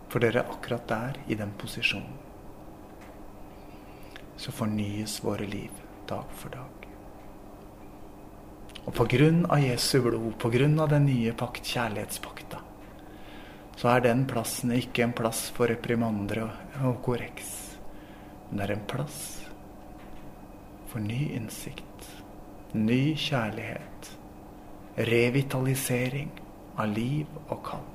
For 0.08 0.24
dere 0.24 0.46
akkurat 0.48 0.88
der, 0.88 1.20
i 1.28 1.36
den 1.36 1.52
posisjonen, 1.60 2.16
så 4.38 4.52
fornyes 4.54 5.18
våre 5.24 5.46
liv 5.46 5.74
dag 6.08 6.30
for 6.38 6.54
dag. 6.54 6.86
Og 8.86 8.94
på 8.96 9.04
grunn 9.12 9.42
av 9.52 9.60
Jesu 9.60 9.98
blod, 10.00 10.38
på 10.40 10.48
grunn 10.54 10.78
av 10.80 10.88
den 10.94 11.04
nye 11.10 11.34
pakt, 11.36 11.66
kjærlighetspakta, 11.68 12.62
så 13.78 13.90
er 13.92 14.06
den 14.06 14.24
plassen 14.30 14.72
ikke 14.74 15.04
en 15.04 15.12
plass 15.14 15.48
for 15.54 15.68
reprimander 15.70 16.40
og 16.46 17.02
korreks. 17.04 17.50
Men 18.48 18.62
det 18.62 18.64
er 18.64 18.74
en 18.78 18.88
plass 18.88 19.20
for 20.88 21.04
ny 21.04 21.34
innsikt, 21.36 22.08
ny 22.72 23.12
kjærlighet, 23.12 24.10
revitalisering 25.10 26.32
av 26.80 26.88
liv 26.96 27.28
og 27.50 27.60
kall. 27.68 27.86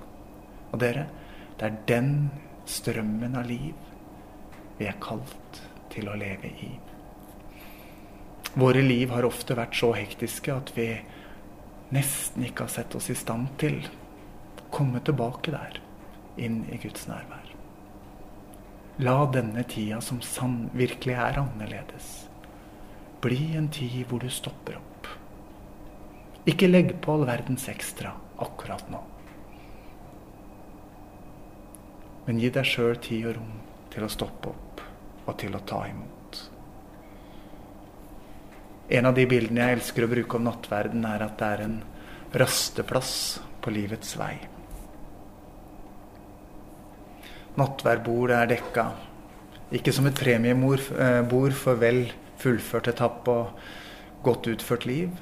Og 0.69 0.79
dere, 0.83 1.07
det 1.59 1.67
er 1.67 1.81
den 1.89 2.13
strømmen 2.69 3.35
av 3.37 3.47
liv 3.49 3.75
vi 4.79 4.87
er 4.89 4.97
kalt 5.03 5.61
til 5.93 6.09
å 6.09 6.17
leve 6.17 6.49
i. 6.49 6.71
Våre 8.53 8.81
liv 8.85 9.11
har 9.13 9.25
ofte 9.25 9.57
vært 9.57 9.77
så 9.77 9.91
hektiske 9.97 10.53
at 10.53 10.71
vi 10.77 10.87
nesten 11.93 12.45
ikke 12.45 12.67
har 12.67 12.73
sett 12.73 12.95
oss 12.97 13.09
i 13.13 13.17
stand 13.17 13.53
til 13.61 13.79
å 13.85 14.67
komme 14.73 15.01
tilbake 15.05 15.53
der, 15.53 15.79
inn 16.37 16.63
i 16.73 16.79
Guds 16.81 17.05
nærvær. 17.09 17.49
La 19.05 19.17
denne 19.33 19.63
tida 19.69 19.99
som 20.05 20.21
sann 20.21 20.67
virkelig 20.77 21.15
er 21.17 21.39
annerledes, 21.41 22.27
bli 23.25 23.55
en 23.57 23.69
tid 23.73 24.03
hvor 24.09 24.21
du 24.21 24.29
stopper 24.33 24.77
opp. 24.77 25.09
Ikke 26.49 26.69
legg 26.69 26.97
på 27.01 27.13
all 27.15 27.25
verdens 27.29 27.69
ekstra 27.71 28.13
akkurat 28.43 28.89
nå. 28.91 29.01
Men 32.27 32.39
gi 32.39 32.49
deg 32.55 32.67
sjøl 32.67 32.97
tid 33.03 33.29
og 33.31 33.37
rom 33.37 33.55
til 33.93 34.05
å 34.05 34.11
stoppe 34.11 34.51
opp 34.51 34.83
og 35.27 35.35
til 35.39 35.55
å 35.55 35.63
ta 35.67 35.83
imot. 35.89 36.39
En 38.93 39.07
av 39.09 39.15
de 39.15 39.25
bildene 39.29 39.63
jeg 39.63 39.79
elsker 39.79 40.05
å 40.05 40.11
bruke 40.11 40.37
om 40.37 40.47
nattverden, 40.47 41.05
er 41.07 41.23
at 41.23 41.37
det 41.39 41.51
er 41.55 41.63
en 41.65 41.77
rasteplass 42.35 43.13
på 43.63 43.71
livets 43.73 44.17
vei. 44.19 44.35
Nattverdbordet 47.59 48.37
er 48.39 48.49
dekka, 48.49 48.85
ikke 49.73 49.93
som 49.95 50.09
et 50.09 50.17
premiebord 50.17 50.83
eh, 50.97 51.53
for 51.57 51.79
vel 51.79 52.07
fullført 52.41 52.89
etappe 52.91 53.31
og 53.31 54.23
godt 54.25 54.49
utført 54.51 54.87
liv, 54.89 55.13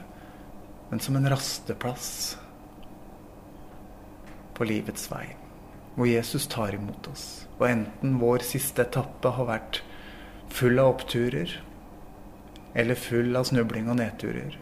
men 0.89 0.99
som 0.99 1.15
en 1.15 1.29
rasteplass 1.31 2.37
på 4.55 4.67
livets 4.67 5.07
vei, 5.11 5.25
hvor 5.95 6.07
Jesus 6.07 6.47
tar 6.47 6.75
imot 6.75 7.07
oss. 7.11 7.25
Og 7.59 7.67
enten 7.69 8.17
vår 8.21 8.45
siste 8.47 8.85
etappe 8.85 9.33
har 9.35 9.49
vært 9.49 9.81
full 10.51 10.79
av 10.81 10.95
oppturer, 10.95 11.53
eller 12.73 12.99
full 12.99 13.35
av 13.35 13.47
snubling 13.49 13.89
og 13.91 13.99
nedturer, 13.99 14.57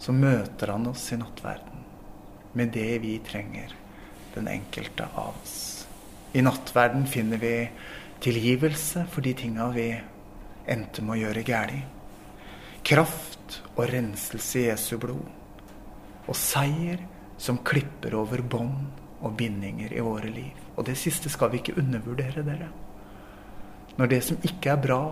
så 0.00 0.12
møter 0.16 0.72
han 0.72 0.88
oss 0.90 1.06
i 1.12 1.18
nattverden 1.20 1.84
med 2.56 2.72
det 2.74 2.98
vi 3.02 3.18
trenger, 3.24 3.72
den 4.34 4.48
enkelte 4.50 5.06
av 5.14 5.36
oss. 5.40 5.86
I 6.32 6.42
nattverden 6.42 7.06
finner 7.10 7.40
vi 7.42 7.54
tilgivelse 8.22 9.06
for 9.10 9.24
de 9.24 9.34
tinga 9.34 9.68
vi 9.74 9.88
endte 10.70 11.02
med 11.02 11.16
å 11.16 11.20
gjøre 11.24 11.44
galt. 11.46 11.96
Kraft 12.86 13.60
og 13.74 13.84
renselse 13.90 14.60
i 14.60 14.66
Jesu 14.68 14.94
blod. 15.02 15.26
Og 16.30 16.36
seier 16.38 17.02
som 17.40 17.58
klipper 17.66 18.14
over 18.18 18.42
bånd 18.46 18.99
og 19.20 19.36
bindinger 19.36 19.92
i 19.92 20.04
våre 20.04 20.30
liv. 20.32 20.56
Og 20.76 20.86
det 20.88 20.96
siste 20.98 21.32
skal 21.32 21.52
vi 21.52 21.60
ikke 21.60 21.76
undervurdere, 21.80 22.44
dere. 22.46 22.70
Når 23.98 24.10
det 24.10 24.20
som 24.24 24.40
ikke 24.46 24.72
er 24.72 24.82
bra, 24.82 25.02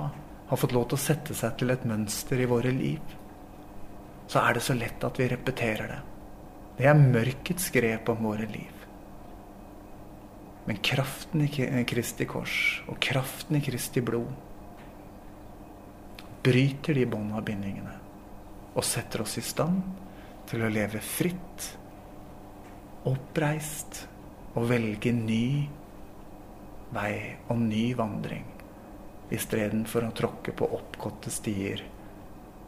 har 0.49 0.61
fått 0.61 0.73
lov 0.73 0.89
til 0.89 0.97
å 0.97 1.03
sette 1.03 1.37
seg 1.37 1.59
til 1.61 1.75
et 1.75 1.85
mønster 1.89 2.41
i 2.41 2.49
våre 2.49 2.73
liv, 2.73 3.17
så 4.29 4.41
er 4.45 4.57
det 4.57 4.65
så 4.65 4.77
lett 4.77 5.05
at 5.05 5.21
vi 5.21 5.29
repeterer 5.29 5.93
det. 5.93 6.01
Det 6.79 6.87
er 6.89 7.01
mørkets 7.01 7.71
grep 7.75 8.09
om 8.13 8.21
våre 8.29 8.47
liv. 8.49 8.75
Men 10.69 10.81
kraften 10.85 11.43
i 11.45 11.85
Kristi 11.89 12.27
kors 12.29 12.83
og 12.89 12.99
kraften 13.01 13.57
i 13.57 13.63
Kristi 13.65 14.03
blod 14.05 14.29
bryter 16.45 16.95
de 16.95 17.07
bånd 17.09 17.33
av 17.35 17.45
bindingene 17.49 17.95
og 18.75 18.85
setter 18.87 19.25
oss 19.25 19.39
i 19.41 19.45
stand 19.45 19.81
til 20.49 20.63
å 20.65 20.71
leve 20.73 21.01
fritt, 21.05 21.65
oppreist 23.07 24.07
og 24.57 24.69
velge 24.71 25.13
ny 25.15 25.69
vei 26.95 27.15
og 27.49 27.61
ny 27.61 27.85
vandring 27.99 28.47
istedenfor 29.35 30.09
å 30.09 30.15
tråkke 30.17 30.55
på 30.57 30.71
oppgåtte 30.79 31.31
stier 31.33 31.85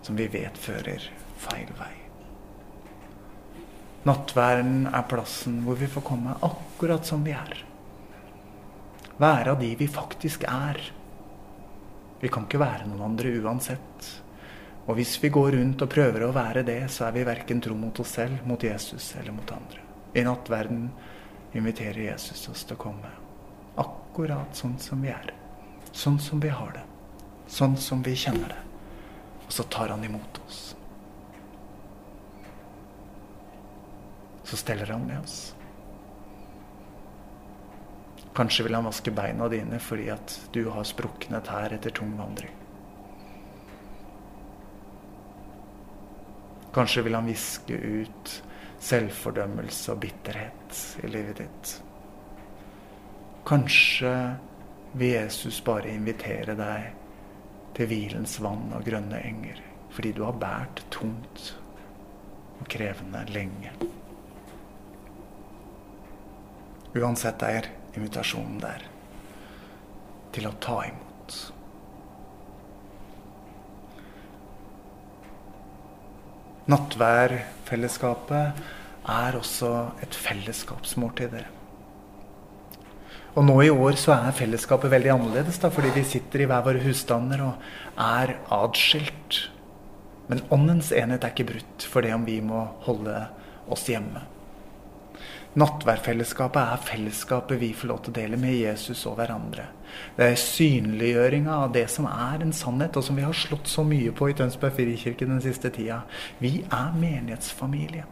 som 0.04 0.16
vi 0.16 0.28
vet 0.32 0.58
fører 0.60 1.06
feil 1.40 1.72
vei. 1.78 1.92
Nattverden 4.08 4.86
er 4.88 5.08
plassen 5.08 5.60
hvor 5.64 5.76
vi 5.80 5.88
får 5.90 6.04
komme 6.06 6.36
akkurat 6.46 7.04
som 7.04 7.24
vi 7.24 7.34
er. 7.36 7.64
Være 9.20 9.52
av 9.52 9.60
de 9.60 9.74
vi 9.76 9.88
faktisk 9.88 10.46
er. 10.48 10.80
Vi 12.20 12.28
kan 12.32 12.46
ikke 12.48 12.62
være 12.62 12.88
noen 12.88 13.10
andre 13.10 13.34
uansett. 13.42 14.08
Og 14.88 14.96
hvis 14.96 15.18
vi 15.20 15.28
går 15.32 15.52
rundt 15.58 15.84
og 15.84 15.92
prøver 15.92 16.24
å 16.24 16.32
være 16.32 16.64
det, 16.64 16.80
så 16.92 17.06
er 17.08 17.18
vi 17.18 17.28
verken 17.28 17.60
tro 17.60 17.76
mot 17.76 18.00
oss 18.00 18.16
selv, 18.16 18.40
mot 18.48 18.64
Jesus 18.64 19.12
eller 19.20 19.36
mot 19.36 19.52
andre. 19.52 19.89
I 20.14 20.24
nattverden 20.26 20.88
inviterer 21.52 22.10
Jesus 22.10 22.48
oss 22.48 22.64
til 22.64 22.78
å 22.78 22.82
komme 22.88 23.12
akkurat 23.80 24.56
sånn 24.56 24.78
som 24.82 25.02
vi 25.02 25.12
er 25.14 25.30
sånn 25.92 26.18
som 26.18 26.40
vi 26.40 26.48
har 26.48 26.72
det. 26.74 26.84
Sånn 27.50 27.76
som 27.76 28.02
vi 28.02 28.14
kjenner 28.16 28.52
det. 28.52 28.60
Og 29.46 29.52
så 29.52 29.66
tar 29.72 29.90
han 29.90 30.04
imot 30.04 30.40
oss. 30.46 30.60
Så 34.44 34.58
steller 34.58 34.90
han 34.90 35.06
med 35.06 35.20
oss. 35.20 35.54
Kanskje 38.34 38.64
vil 38.66 38.78
han 38.78 38.86
vaske 38.86 39.10
beina 39.14 39.48
dine 39.50 39.78
fordi 39.82 40.08
at 40.14 40.36
du 40.54 40.62
har 40.70 40.86
sprukne 40.86 41.42
her 41.46 41.74
etter 41.74 41.94
tung 41.94 42.14
vandring. 42.18 42.54
Kanskje 46.70 47.02
vil 47.02 47.18
han 47.18 47.26
viske 47.26 47.74
ut 47.74 48.36
selvfordømmelse 48.80 49.92
og 49.92 50.00
bitterhet 50.02 50.80
i 51.04 51.10
livet 51.10 51.42
ditt. 51.42 51.74
Kanskje 53.46 54.14
vil 54.92 55.14
Jesus 55.14 55.60
bare 55.64 55.92
invitere 55.92 56.56
deg 56.58 56.90
til 57.76 57.90
hvilens 57.90 58.38
vann 58.42 58.72
og 58.76 58.84
grønne 58.86 59.20
enger. 59.24 59.60
Fordi 59.90 60.12
du 60.14 60.22
har 60.24 60.38
båret 60.38 60.84
tungt 60.94 61.54
og 62.60 62.68
krevende 62.70 63.24
lenge. 63.34 63.72
Uansett 66.94 67.42
er 67.46 67.70
invitasjonen 67.94 68.58
der 68.62 68.86
til 70.34 70.46
å 70.46 70.54
ta 70.62 70.80
imot. 70.86 71.38
Nattværfellesskapet 76.70 78.60
er 79.10 79.38
også 79.38 79.70
et 80.04 80.14
fellesskapsmåltid. 80.14 81.40
Og 83.38 83.46
nå 83.46 83.56
i 83.62 83.70
år 83.70 83.96
så 83.98 84.16
er 84.16 84.34
fellesskapet 84.36 84.92
veldig 84.92 85.12
annerledes, 85.14 85.60
da, 85.62 85.70
fordi 85.72 85.92
vi 85.94 86.04
sitter 86.06 86.44
i 86.44 86.48
hver 86.50 86.64
våre 86.66 86.82
husstander 86.82 87.44
og 87.46 87.70
er 88.00 88.36
atskilt. 88.54 89.44
Men 90.30 90.44
åndens 90.54 90.90
enhet 90.94 91.24
er 91.24 91.34
ikke 91.34 91.48
brutt 91.52 91.86
for 91.90 92.06
det 92.06 92.12
om 92.14 92.26
vi 92.26 92.40
må 92.44 92.66
holde 92.86 93.16
oss 93.70 93.86
hjemme. 93.90 94.22
Nattværfellesskapet 95.58 96.62
er 96.62 96.82
fellesskapet 96.86 97.58
vi 97.58 97.72
får 97.74 97.88
lov 97.90 98.02
til 98.04 98.12
å 98.12 98.18
dele 98.20 98.38
med 98.38 98.54
Jesus 98.54 99.00
og 99.10 99.16
hverandre. 99.18 99.64
Det 100.14 100.28
er 100.30 100.38
synliggjøringa 100.38 101.56
av 101.64 101.72
det 101.74 101.88
som 101.90 102.06
er 102.06 102.44
en 102.44 102.54
sannhet, 102.54 102.94
og 102.94 103.02
som 103.02 103.18
vi 103.18 103.24
har 103.26 103.34
slått 103.34 103.66
så 103.66 103.82
mye 103.82 104.12
på 104.14 104.28
i 104.30 104.36
Tønsberg 104.38 104.76
frikirke 104.76 105.26
den 105.26 105.42
siste 105.42 105.72
tida. 105.74 106.04
Vi 106.38 106.60
er 106.62 106.94
menighetsfamilie. 106.94 108.06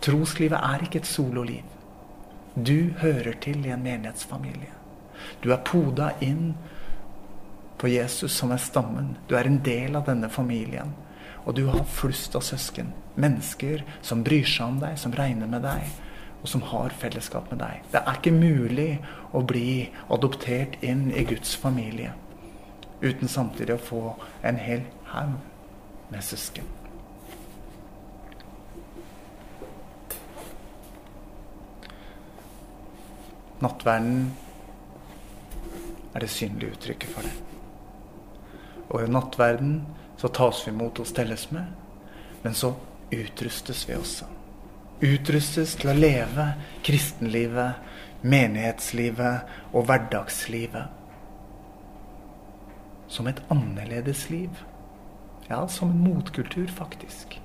Troslivet 0.00 0.64
er 0.64 0.86
ikke 0.86 1.02
et 1.02 1.10
sololiv. 1.10 1.76
Du 2.56 2.94
hører 3.02 3.36
til 3.44 3.60
i 3.66 3.74
en 3.74 3.84
menighetsfamilie. 3.84 4.72
Du 5.44 5.52
er 5.52 5.60
poda 5.60 6.14
inn 6.24 6.54
på 7.80 7.92
Jesus, 7.92 8.32
som 8.32 8.52
er 8.52 8.64
stammen. 8.64 9.12
Du 9.28 9.36
er 9.36 9.44
en 9.44 9.60
del 9.64 9.96
av 9.96 10.08
denne 10.08 10.32
familien. 10.32 10.96
Og 11.46 11.54
du 11.56 11.66
har 11.66 11.84
flust 11.88 12.36
av 12.36 12.44
søsken. 12.44 12.92
Mennesker 13.20 13.84
som 14.02 14.24
bryr 14.26 14.46
seg 14.46 14.66
om 14.66 14.80
deg, 14.82 14.98
som 15.00 15.14
regner 15.16 15.50
med 15.50 15.66
deg. 15.66 15.90
og 16.40 16.48
som 16.48 16.62
har 16.64 16.88
fellesskap 16.96 17.50
med 17.50 17.60
deg. 17.60 17.82
Det 17.92 18.00
er 18.00 18.16
ikke 18.16 18.32
mulig 18.32 18.90
å 19.36 19.42
bli 19.44 19.90
adoptert 20.08 20.78
inn 20.80 21.10
i 21.12 21.24
Guds 21.28 21.52
familie 21.52 22.14
uten 23.00 23.28
samtidig 23.28 23.76
å 23.76 23.84
få 23.84 24.02
en 24.44 24.56
hel 24.60 24.86
haug 25.12 25.36
med 26.10 26.24
søsken. 26.24 26.64
Nattverden 33.60 34.30
er 36.14 36.24
det 36.24 36.30
synlige 36.32 36.72
uttrykket 36.74 37.12
for 37.12 37.28
det. 37.28 37.34
Og 38.90 39.04
i 39.04 39.10
nattverden 39.12 39.74
så 40.20 40.28
tas 40.28 40.66
vi 40.66 40.74
imot 40.74 41.00
og 41.00 41.08
stelles 41.08 41.46
med, 41.50 41.64
men 42.42 42.54
så 42.54 42.74
utrustes 43.10 43.86
vi 43.88 43.96
også. 43.96 44.28
Utrustes 45.00 45.74
til 45.80 45.90
å 45.90 45.96
leve 45.96 46.46
kristenlivet, 46.84 47.80
menighetslivet 48.20 49.72
og 49.72 49.86
hverdagslivet 49.88 51.00
som 53.10 53.26
et 53.26 53.40
annerledes 53.50 54.28
liv. 54.30 54.50
Ja, 55.48 55.64
som 55.68 55.90
en 55.90 56.04
motkultur, 56.04 56.68
faktisk. 56.68 57.40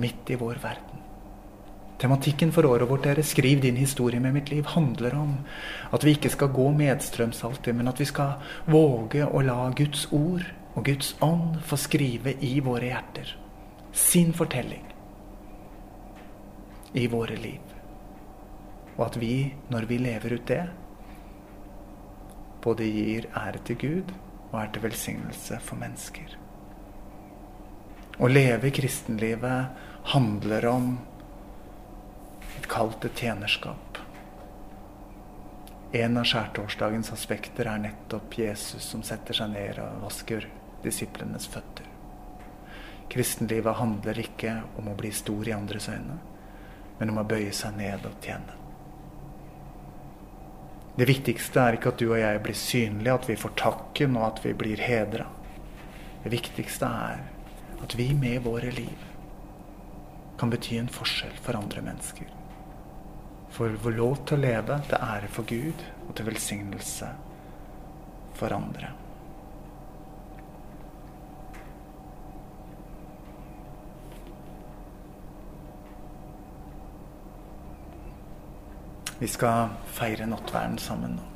Midt 0.00 0.30
i 0.30 0.38
vår 0.40 0.62
verden. 0.62 1.02
Tematikken 2.00 2.52
for 2.52 2.66
året 2.66 2.88
vårt 2.88 3.04
dere, 3.04 3.22
'Skriv 3.22 3.60
din 3.62 3.76
historie 3.76 4.20
med 4.20 4.32
mitt 4.32 4.50
liv', 4.50 4.66
handler 4.66 5.14
om 5.14 5.38
at 5.92 6.04
vi 6.04 6.10
ikke 6.10 6.30
skal 6.30 6.48
gå 6.48 6.70
medstrøms 6.70 7.44
alltid, 7.44 7.74
men 7.74 7.88
at 7.88 8.00
vi 8.00 8.04
skal 8.04 8.32
våge 8.66 9.26
å 9.26 9.40
la 9.40 9.70
Guds 9.70 10.08
ord 10.12 10.42
og 10.72 10.84
Guds 10.86 11.14
ånd 11.20 11.60
får 11.68 11.84
skrive 11.86 12.36
i 12.40 12.54
våre 12.64 12.88
hjerter 12.88 13.36
sin 13.92 14.32
fortelling 14.32 14.86
i 16.92 17.06
våre 17.06 17.36
liv. 17.36 17.60
Og 18.96 19.06
at 19.06 19.16
vi, 19.20 19.52
når 19.72 19.88
vi 19.88 19.98
lever 20.00 20.36
ut 20.36 20.46
det, 20.48 20.64
både 22.62 22.88
gir 22.88 23.28
ære 23.36 23.62
til 23.66 23.78
Gud 23.80 24.12
og 24.50 24.58
er 24.60 24.72
til 24.72 24.84
velsignelse 24.84 25.58
for 25.64 25.80
mennesker. 25.80 26.36
Å 28.20 28.28
leve 28.28 28.68
i 28.68 28.74
kristenlivet 28.76 29.88
handler 30.12 30.68
om 30.68 30.92
et 32.58 32.68
kall 32.70 32.92
tjenerskap. 33.08 33.98
En 35.92 36.16
av 36.16 36.28
skjærtorsdagens 36.28 37.12
aspekter 37.12 37.68
er 37.68 37.80
nettopp 37.80 38.36
Jesus 38.38 38.84
som 38.84 39.02
setter 39.04 39.36
seg 39.36 39.52
ned 39.52 39.80
og 39.80 40.04
vasker 40.06 40.46
disiplenes 40.84 41.48
føtter. 41.50 41.88
Kristenlivet 43.12 43.76
handler 43.76 44.18
ikke 44.22 44.54
om 44.80 44.88
å 44.88 44.96
bli 44.96 45.10
stor 45.12 45.48
i 45.48 45.52
andres 45.52 45.88
øyne, 45.92 46.16
men 46.98 47.12
om 47.12 47.20
å 47.20 47.28
bøye 47.28 47.52
seg 47.56 47.76
ned 47.76 48.06
og 48.08 48.18
tjene. 48.24 48.58
Det 50.96 51.08
viktigste 51.08 51.60
er 51.60 51.76
ikke 51.76 51.92
at 51.92 52.00
du 52.00 52.10
og 52.10 52.18
jeg 52.20 52.40
blir 52.44 52.56
synlige, 52.56 53.14
at 53.14 53.28
vi 53.28 53.38
får 53.40 53.54
takken 53.60 54.16
og 54.20 54.26
at 54.26 54.42
vi 54.44 54.52
blir 54.56 54.80
hedra. 54.80 55.26
Det 56.24 56.32
viktigste 56.32 56.88
er 56.88 57.22
at 57.82 57.96
vi 57.98 58.12
med 58.14 58.42
våre 58.44 58.70
liv 58.76 59.08
kan 60.38 60.52
bety 60.52 60.78
en 60.78 60.90
forskjell 60.92 61.34
for 61.42 61.56
andre 61.58 61.84
mennesker. 61.84 62.28
For 63.52 63.76
vår 63.84 63.96
lov 63.98 64.20
til 64.26 64.38
å 64.38 64.44
leve 64.46 64.80
til 64.88 64.98
ære 64.98 65.30
for 65.32 65.48
Gud 65.48 65.86
og 66.06 66.14
til 66.16 66.28
velsignelse 66.28 67.12
for 68.38 68.56
andre. 68.56 68.92
Vi 79.22 79.28
skal 79.30 79.68
feire 79.86 80.24
nattverden 80.26 80.80
sammen 80.82 81.12
nå. 81.14 81.26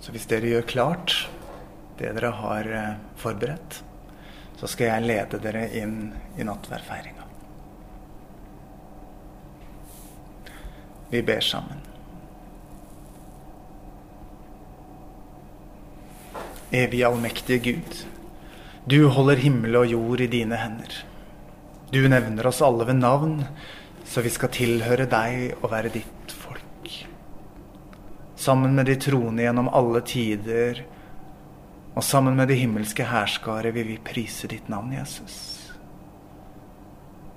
Så 0.00 0.14
hvis 0.14 0.24
dere 0.30 0.48
gjør 0.48 0.62
klart 0.70 1.12
det 1.98 2.14
dere 2.16 2.30
har 2.38 2.68
eh, 2.72 2.94
forberedt, 3.20 3.82
så 4.56 4.70
skal 4.72 4.88
jeg 4.88 5.04
lede 5.10 5.40
dere 5.44 5.66
inn 5.76 5.98
i 6.40 6.46
nattverdfeiringa. 6.48 7.26
Vi 11.10 11.20
ber 11.32 11.44
sammen. 11.44 11.82
Evig 16.72 17.04
allmektige 17.10 17.60
Gud, 17.68 18.00
du 18.88 18.98
holder 19.12 19.44
himmel 19.44 19.82
og 19.82 19.86
jord 19.92 20.24
i 20.24 20.30
dine 20.38 20.62
hender. 20.62 20.96
Du 21.90 22.08
nevner 22.08 22.46
oss 22.46 22.62
alle 22.62 22.84
ved 22.84 22.96
navn, 22.98 23.44
så 24.04 24.20
vi 24.20 24.30
skal 24.34 24.50
tilhøre 24.50 25.06
deg 25.06 25.60
og 25.60 25.70
være 25.70 25.92
ditt 25.94 26.32
folk. 26.34 26.90
Sammen 28.34 28.74
med 28.74 28.90
de 28.90 28.96
troende 28.98 29.46
gjennom 29.46 29.70
alle 29.70 30.02
tider, 30.06 30.82
og 31.94 32.04
sammen 32.04 32.34
med 32.36 32.50
det 32.50 32.58
himmelske 32.58 33.06
hærskaret 33.06 33.74
vil 33.74 33.86
vi 33.88 34.00
prise 34.02 34.50
ditt 34.50 34.66
navn, 34.68 34.92
Jesus. 34.98 35.36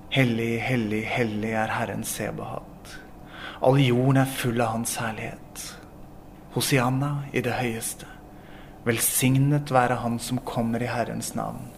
Hellig, 0.10 0.58
hellig, 0.66 1.04
hellig 1.06 1.54
er 1.54 1.70
Herren 1.70 2.04
Sebahat. 2.04 2.98
All 3.62 3.78
jorden 3.78 4.24
er 4.24 4.38
full 4.40 4.58
av 4.66 4.74
Hans 4.74 4.98
herlighet. 4.98 5.66
Hosianna 6.58 7.28
i 7.32 7.46
det 7.46 7.54
høyeste. 7.62 8.10
Velsignet 8.88 9.70
være 9.70 10.02
Han 10.02 10.18
som 10.20 10.42
kommer 10.42 10.82
i 10.82 10.90
Herrens 10.90 11.36
navn. 11.38 11.70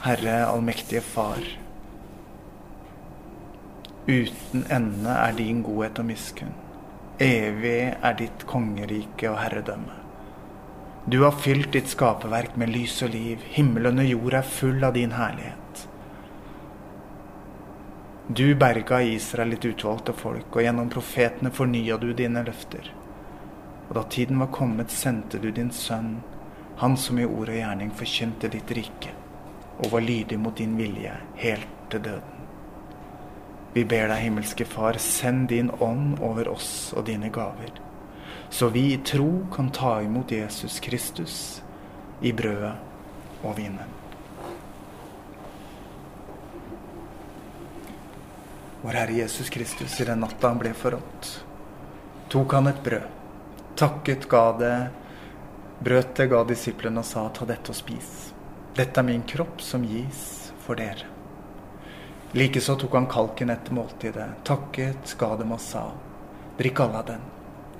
Herre 0.00 0.46
allmektige 0.46 1.00
Far. 1.00 1.42
Uten 4.06 4.62
ende 4.70 5.12
er 5.12 5.34
din 5.36 5.58
godhet 5.62 6.00
og 6.00 6.06
miskunn. 6.08 6.54
Evig 7.20 7.90
er 7.92 8.16
ditt 8.16 8.46
kongerike 8.48 9.28
og 9.28 9.36
herredømme. 9.42 9.98
Du 11.04 11.18
har 11.26 11.36
fylt 11.36 11.74
ditt 11.76 11.92
skaperverk 11.92 12.56
med 12.56 12.72
lys 12.72 12.96
og 13.04 13.12
liv. 13.12 13.44
Himmelen 13.52 14.00
og 14.00 14.08
jord 14.08 14.40
er 14.40 14.50
full 14.56 14.80
av 14.88 14.96
din 14.96 15.12
herlighet. 15.18 15.84
Du 18.32 18.46
berga 18.56 19.04
Israel 19.04 19.52
ditt 19.52 19.68
utvalgte 19.74 20.16
folk, 20.16 20.48
og 20.56 20.64
gjennom 20.64 20.88
profetene 20.88 21.52
fornya 21.52 22.00
du 22.00 22.14
dine 22.16 22.48
løfter. 22.48 22.88
Og 23.90 23.98
da 24.00 24.08
tiden 24.08 24.40
var 24.40 24.54
kommet, 24.56 24.88
sendte 24.88 25.44
du 25.44 25.50
din 25.52 25.74
sønn, 25.76 26.22
han 26.80 26.96
som 26.96 27.20
i 27.20 27.28
ord 27.28 27.50
og 27.50 27.58
gjerning 27.66 27.92
forkynte 27.92 28.48
ditt 28.48 28.78
rike 28.80 29.19
og 29.80 29.92
var 29.92 30.04
lydig 30.04 30.38
mot 30.38 30.56
din 30.56 30.76
vilje 30.76 31.14
helt 31.40 31.68
til 31.90 32.02
døden. 32.04 32.36
Vi 33.72 33.84
ber 33.86 34.08
deg, 34.10 34.18
himmelske 34.24 34.66
Far, 34.66 34.98
send 34.98 35.48
din 35.48 35.70
ånd 35.80 36.18
over 36.20 36.50
oss 36.50 36.90
og 36.96 37.06
dine 37.06 37.30
gaver, 37.30 37.70
så 38.50 38.68
vi 38.68 38.88
i 38.92 39.00
tro 39.06 39.46
kan 39.54 39.70
ta 39.70 40.00
imot 40.02 40.32
Jesus 40.34 40.80
Kristus 40.82 41.36
i 42.20 42.32
brødet 42.34 42.74
og 43.46 43.54
vinen. 43.56 43.96
Vår 48.80 48.96
Herre 48.96 49.12
Jesus 49.12 49.50
Kristus, 49.52 50.00
i 50.00 50.08
den 50.08 50.22
natta 50.24 50.48
han 50.48 50.58
ble 50.58 50.72
forrådt, 50.74 51.30
tok 52.32 52.56
han 52.56 52.70
et 52.72 52.82
brød, 52.84 53.06
takket, 53.76 54.26
ga 54.28 54.44
det, 54.58 54.76
brøt 55.84 56.14
det, 56.16 56.30
ga 56.32 56.42
disiplene 56.48 57.04
og 57.04 57.06
sa, 57.06 57.28
ta 57.28 57.46
dette 57.48 57.70
og 57.74 57.76
spis. 57.76 58.30
Dette 58.80 59.02
er 59.02 59.04
min 59.04 59.22
kropp 59.28 59.60
som 59.60 59.82
gis 59.84 60.52
for 60.64 60.78
dere. 60.80 61.04
Likeså 62.32 62.78
tok 62.80 62.94
han 62.96 63.08
kalken 63.12 63.52
etter 63.52 63.74
måltidet, 63.76 64.28
takket, 64.48 65.12
ga 65.20 65.34
dem 65.36 65.52
og 65.52 65.60
sa, 65.60 65.82
drikk 66.56 66.80
alle 66.80 67.02
av 67.02 67.10
den. 67.10 67.26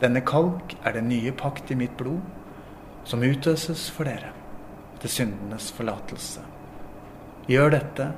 Denne 0.03 0.21
kalk 0.29 0.75
er 0.85 0.99
den 0.99 1.09
nye 1.09 1.33
pakt 1.33 1.73
i 1.73 1.79
mitt 1.81 1.97
blod, 1.97 2.21
som 3.09 3.25
utøses 3.25 3.87
for 3.97 4.11
dere, 4.11 4.35
til 5.01 5.15
syndenes 5.17 5.71
forlatelse. 5.73 6.45
Gjør 7.49 7.73
dette 7.79 8.13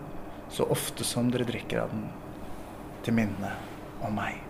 så 0.51 0.67
ofte 0.75 1.07
som 1.07 1.31
dere 1.31 1.47
drikker 1.47 1.85
av 1.85 1.95
den, 1.95 2.09
til 3.07 3.15
minne 3.21 3.55
om 4.03 4.19
meg. 4.19 4.43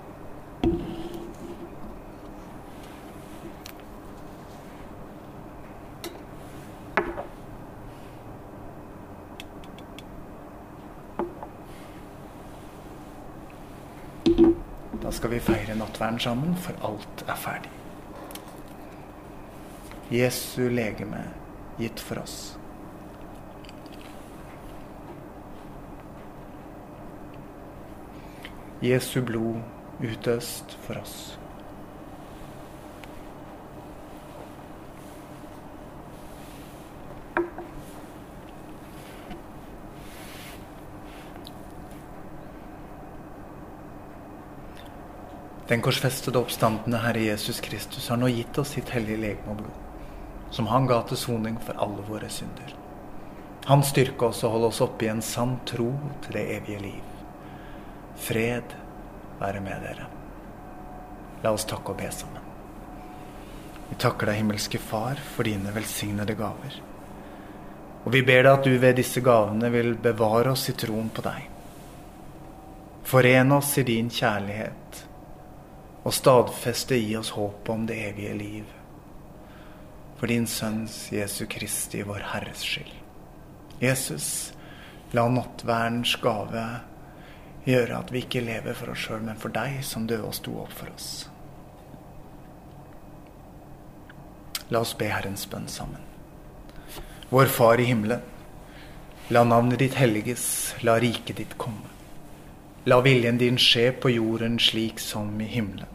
Skal 15.23 15.31
vi 15.31 15.39
feire 15.41 15.75
nattverden 15.79 16.19
sammen, 16.19 16.55
for 16.59 16.75
alt 16.83 17.21
er 17.31 17.37
ferdig. 17.39 17.71
Jesu 20.11 20.65
legeme 20.67 21.21
gitt 21.79 22.01
for 22.03 22.19
oss. 22.19 22.57
Jesu 28.83 29.21
blod 29.23 29.63
utøst 30.03 30.75
for 30.83 30.99
oss. 30.99 31.39
Den 45.73 45.81
korsfestede 45.81 46.37
oppstandende 46.37 46.99
Herre 47.01 47.21
Jesus 47.25 47.61
Kristus 47.65 48.09
har 48.09 48.19
nå 48.21 48.29
gitt 48.29 48.59
oss 48.61 48.75
sitt 48.75 48.91
hellige 48.93 49.23
legeme 49.23 49.55
og 49.55 49.61
blod, 49.63 50.09
som 50.53 50.67
han 50.69 50.85
ga 50.85 50.99
til 51.09 51.17
soning 51.17 51.55
for 51.65 51.79
alle 51.81 52.03
våre 52.05 52.27
synder. 52.29 52.75
Han 53.71 53.81
styrker 53.81 54.27
oss 54.27 54.43
og 54.45 54.53
holder 54.53 54.69
oss 54.69 54.81
oppe 54.85 55.07
i 55.07 55.09
en 55.09 55.23
sann 55.25 55.55
tro 55.65 55.87
til 56.27 56.35
det 56.37 56.43
evige 56.59 56.81
liv. 56.83 57.07
Fred 58.21 58.75
være 59.39 59.63
med 59.65 59.87
dere. 59.87 60.09
La 61.41 61.55
oss 61.57 61.65
takke 61.71 61.95
og 61.95 62.03
be 62.03 62.11
sammen. 62.13 62.51
Vi 63.89 63.97
takker 64.05 64.29
deg, 64.29 64.43
himmelske 64.43 64.81
Far, 64.91 65.23
for 65.37 65.49
dine 65.49 65.73
velsignede 65.73 66.37
gaver. 66.37 66.77
Og 68.03 68.11
vi 68.13 68.21
ber 68.21 68.45
deg 68.45 68.51
at 68.59 68.69
du 68.69 68.77
ved 68.77 69.01
disse 69.01 69.25
gavene 69.25 69.73
vil 69.73 69.95
bevare 70.05 70.53
oss 70.53 70.67
i 70.69 70.77
troen 70.85 71.09
på 71.09 71.25
deg. 71.25 71.49
Forene 73.09 73.57
oss 73.57 73.73
i 73.81 73.87
din 73.89 74.13
kjærlighet 74.13 75.01
og 76.03 76.15
stadfeste 76.15 76.99
i 76.99 77.15
oss 77.17 77.33
håpet 77.37 77.71
om 77.71 77.87
det 77.87 77.99
evige 78.09 78.35
liv. 78.39 78.71
For 80.19 80.31
din 80.31 80.47
Sønns 80.47 81.13
Jesu 81.13 81.47
Kristi, 81.51 82.03
vår 82.07 82.25
Herres 82.33 82.63
skyld. 82.67 82.95
Jesus, 83.83 84.53
la 85.15 85.27
nattverdens 85.29 86.17
gave 86.23 86.65
gjøre 87.67 87.99
at 87.99 88.11
vi 88.15 88.23
ikke 88.25 88.43
lever 88.43 88.75
for 88.79 88.95
oss 88.95 89.07
sjøl, 89.07 89.23
men 89.27 89.39
for 89.39 89.55
deg 89.55 89.83
som 89.87 90.07
døde 90.07 90.27
og 90.27 90.35
sto 90.39 90.57
opp 90.63 90.75
for 90.75 90.91
oss. 90.95 91.11
La 94.73 94.81
oss 94.83 94.95
be 94.99 95.11
Herrens 95.11 95.45
bønn 95.51 95.69
sammen. 95.69 96.01
Vår 97.31 97.51
Far 97.53 97.81
i 97.81 97.87
himmelen. 97.89 98.23
La 99.33 99.45
navnet 99.45 99.81
ditt 99.81 99.95
helliges, 99.97 100.45
la 100.83 100.99
riket 101.01 101.39
ditt 101.39 101.59
komme. 101.61 101.92
La 102.85 102.97
viljen 103.01 103.37
din 103.39 103.59
skje 103.63 103.93
på 103.95 104.11
jorden 104.11 104.57
slik 104.59 104.99
som 105.01 105.37
i 105.41 105.47
himmelen. 105.47 105.87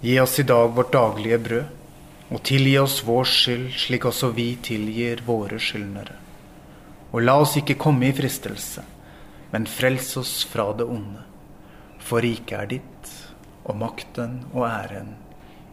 Gi 0.00 0.20
oss 0.22 0.38
i 0.38 0.44
dag 0.46 0.68
vårt 0.76 0.92
daglige 0.94 1.38
brød, 1.42 1.72
og 2.30 2.42
tilgi 2.46 2.76
oss 2.78 3.00
vår 3.02 3.26
skyld, 3.26 3.64
slik 3.74 4.06
også 4.06 4.30
vi 4.36 4.52
tilgir 4.62 5.24
våre 5.26 5.58
skyldnere. 5.58 6.14
Og 7.10 7.26
la 7.26 7.34
oss 7.42 7.56
ikke 7.58 7.78
komme 7.80 8.06
i 8.06 8.14
fristelse, 8.14 8.84
men 9.50 9.66
frels 9.66 10.12
oss 10.22 10.36
fra 10.52 10.68
det 10.78 10.86
onde. 10.86 11.26
For 11.98 12.22
riket 12.22 12.54
er 12.60 12.70
ditt, 12.76 13.12
og 13.64 13.80
makten 13.80 14.38
og 14.52 14.68
æren 14.68 15.16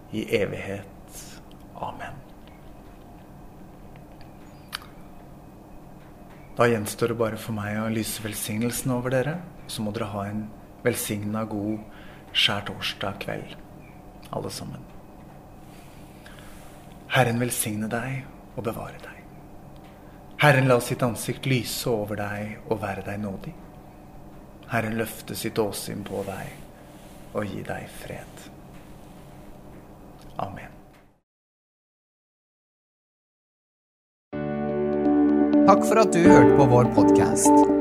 i 0.10 0.26
evighet. 0.42 1.24
Amen. 1.78 2.18
Da 6.58 6.66
gjenstår 6.66 7.14
det 7.14 7.22
bare 7.22 7.38
for 7.40 7.54
meg 7.56 7.78
å 7.78 7.90
lyse 7.94 8.26
velsignelsen 8.26 8.98
over 8.98 9.14
dere. 9.14 9.40
Så 9.72 9.84
må 9.86 9.94
dere 9.96 10.10
ha 10.12 10.26
en 10.28 10.46
velsigna 10.84 11.46
god 11.48 11.80
skjærtorsdag 12.36 13.22
kveld, 13.24 13.56
alle 14.36 14.52
sammen. 14.52 14.84
Herren 17.12 17.40
velsigne 17.40 17.88
deg 17.92 18.24
og 18.56 18.66
bevare 18.68 19.00
deg. 19.04 19.18
Herren 20.42 20.68
la 20.72 20.80
sitt 20.82 21.04
ansikt 21.06 21.46
lyse 21.46 21.90
over 21.92 22.18
deg 22.20 22.72
og 22.72 22.82
være 22.82 23.04
deg 23.06 23.20
nådig. 23.22 23.54
Herren 24.72 24.96
løfte 24.98 25.36
sitt 25.36 25.60
åsyn 25.60 26.06
på 26.08 26.24
deg 26.28 27.36
og 27.36 27.46
gi 27.48 27.62
deg 27.68 27.88
fred. 28.02 28.48
Amen. 30.42 30.80
Takk 35.68 35.86
for 35.86 36.02
at 36.02 36.16
du 36.16 36.26
hørte 36.26 36.58
på 36.58 36.72
vår 36.74 36.92
podkast. 36.96 37.81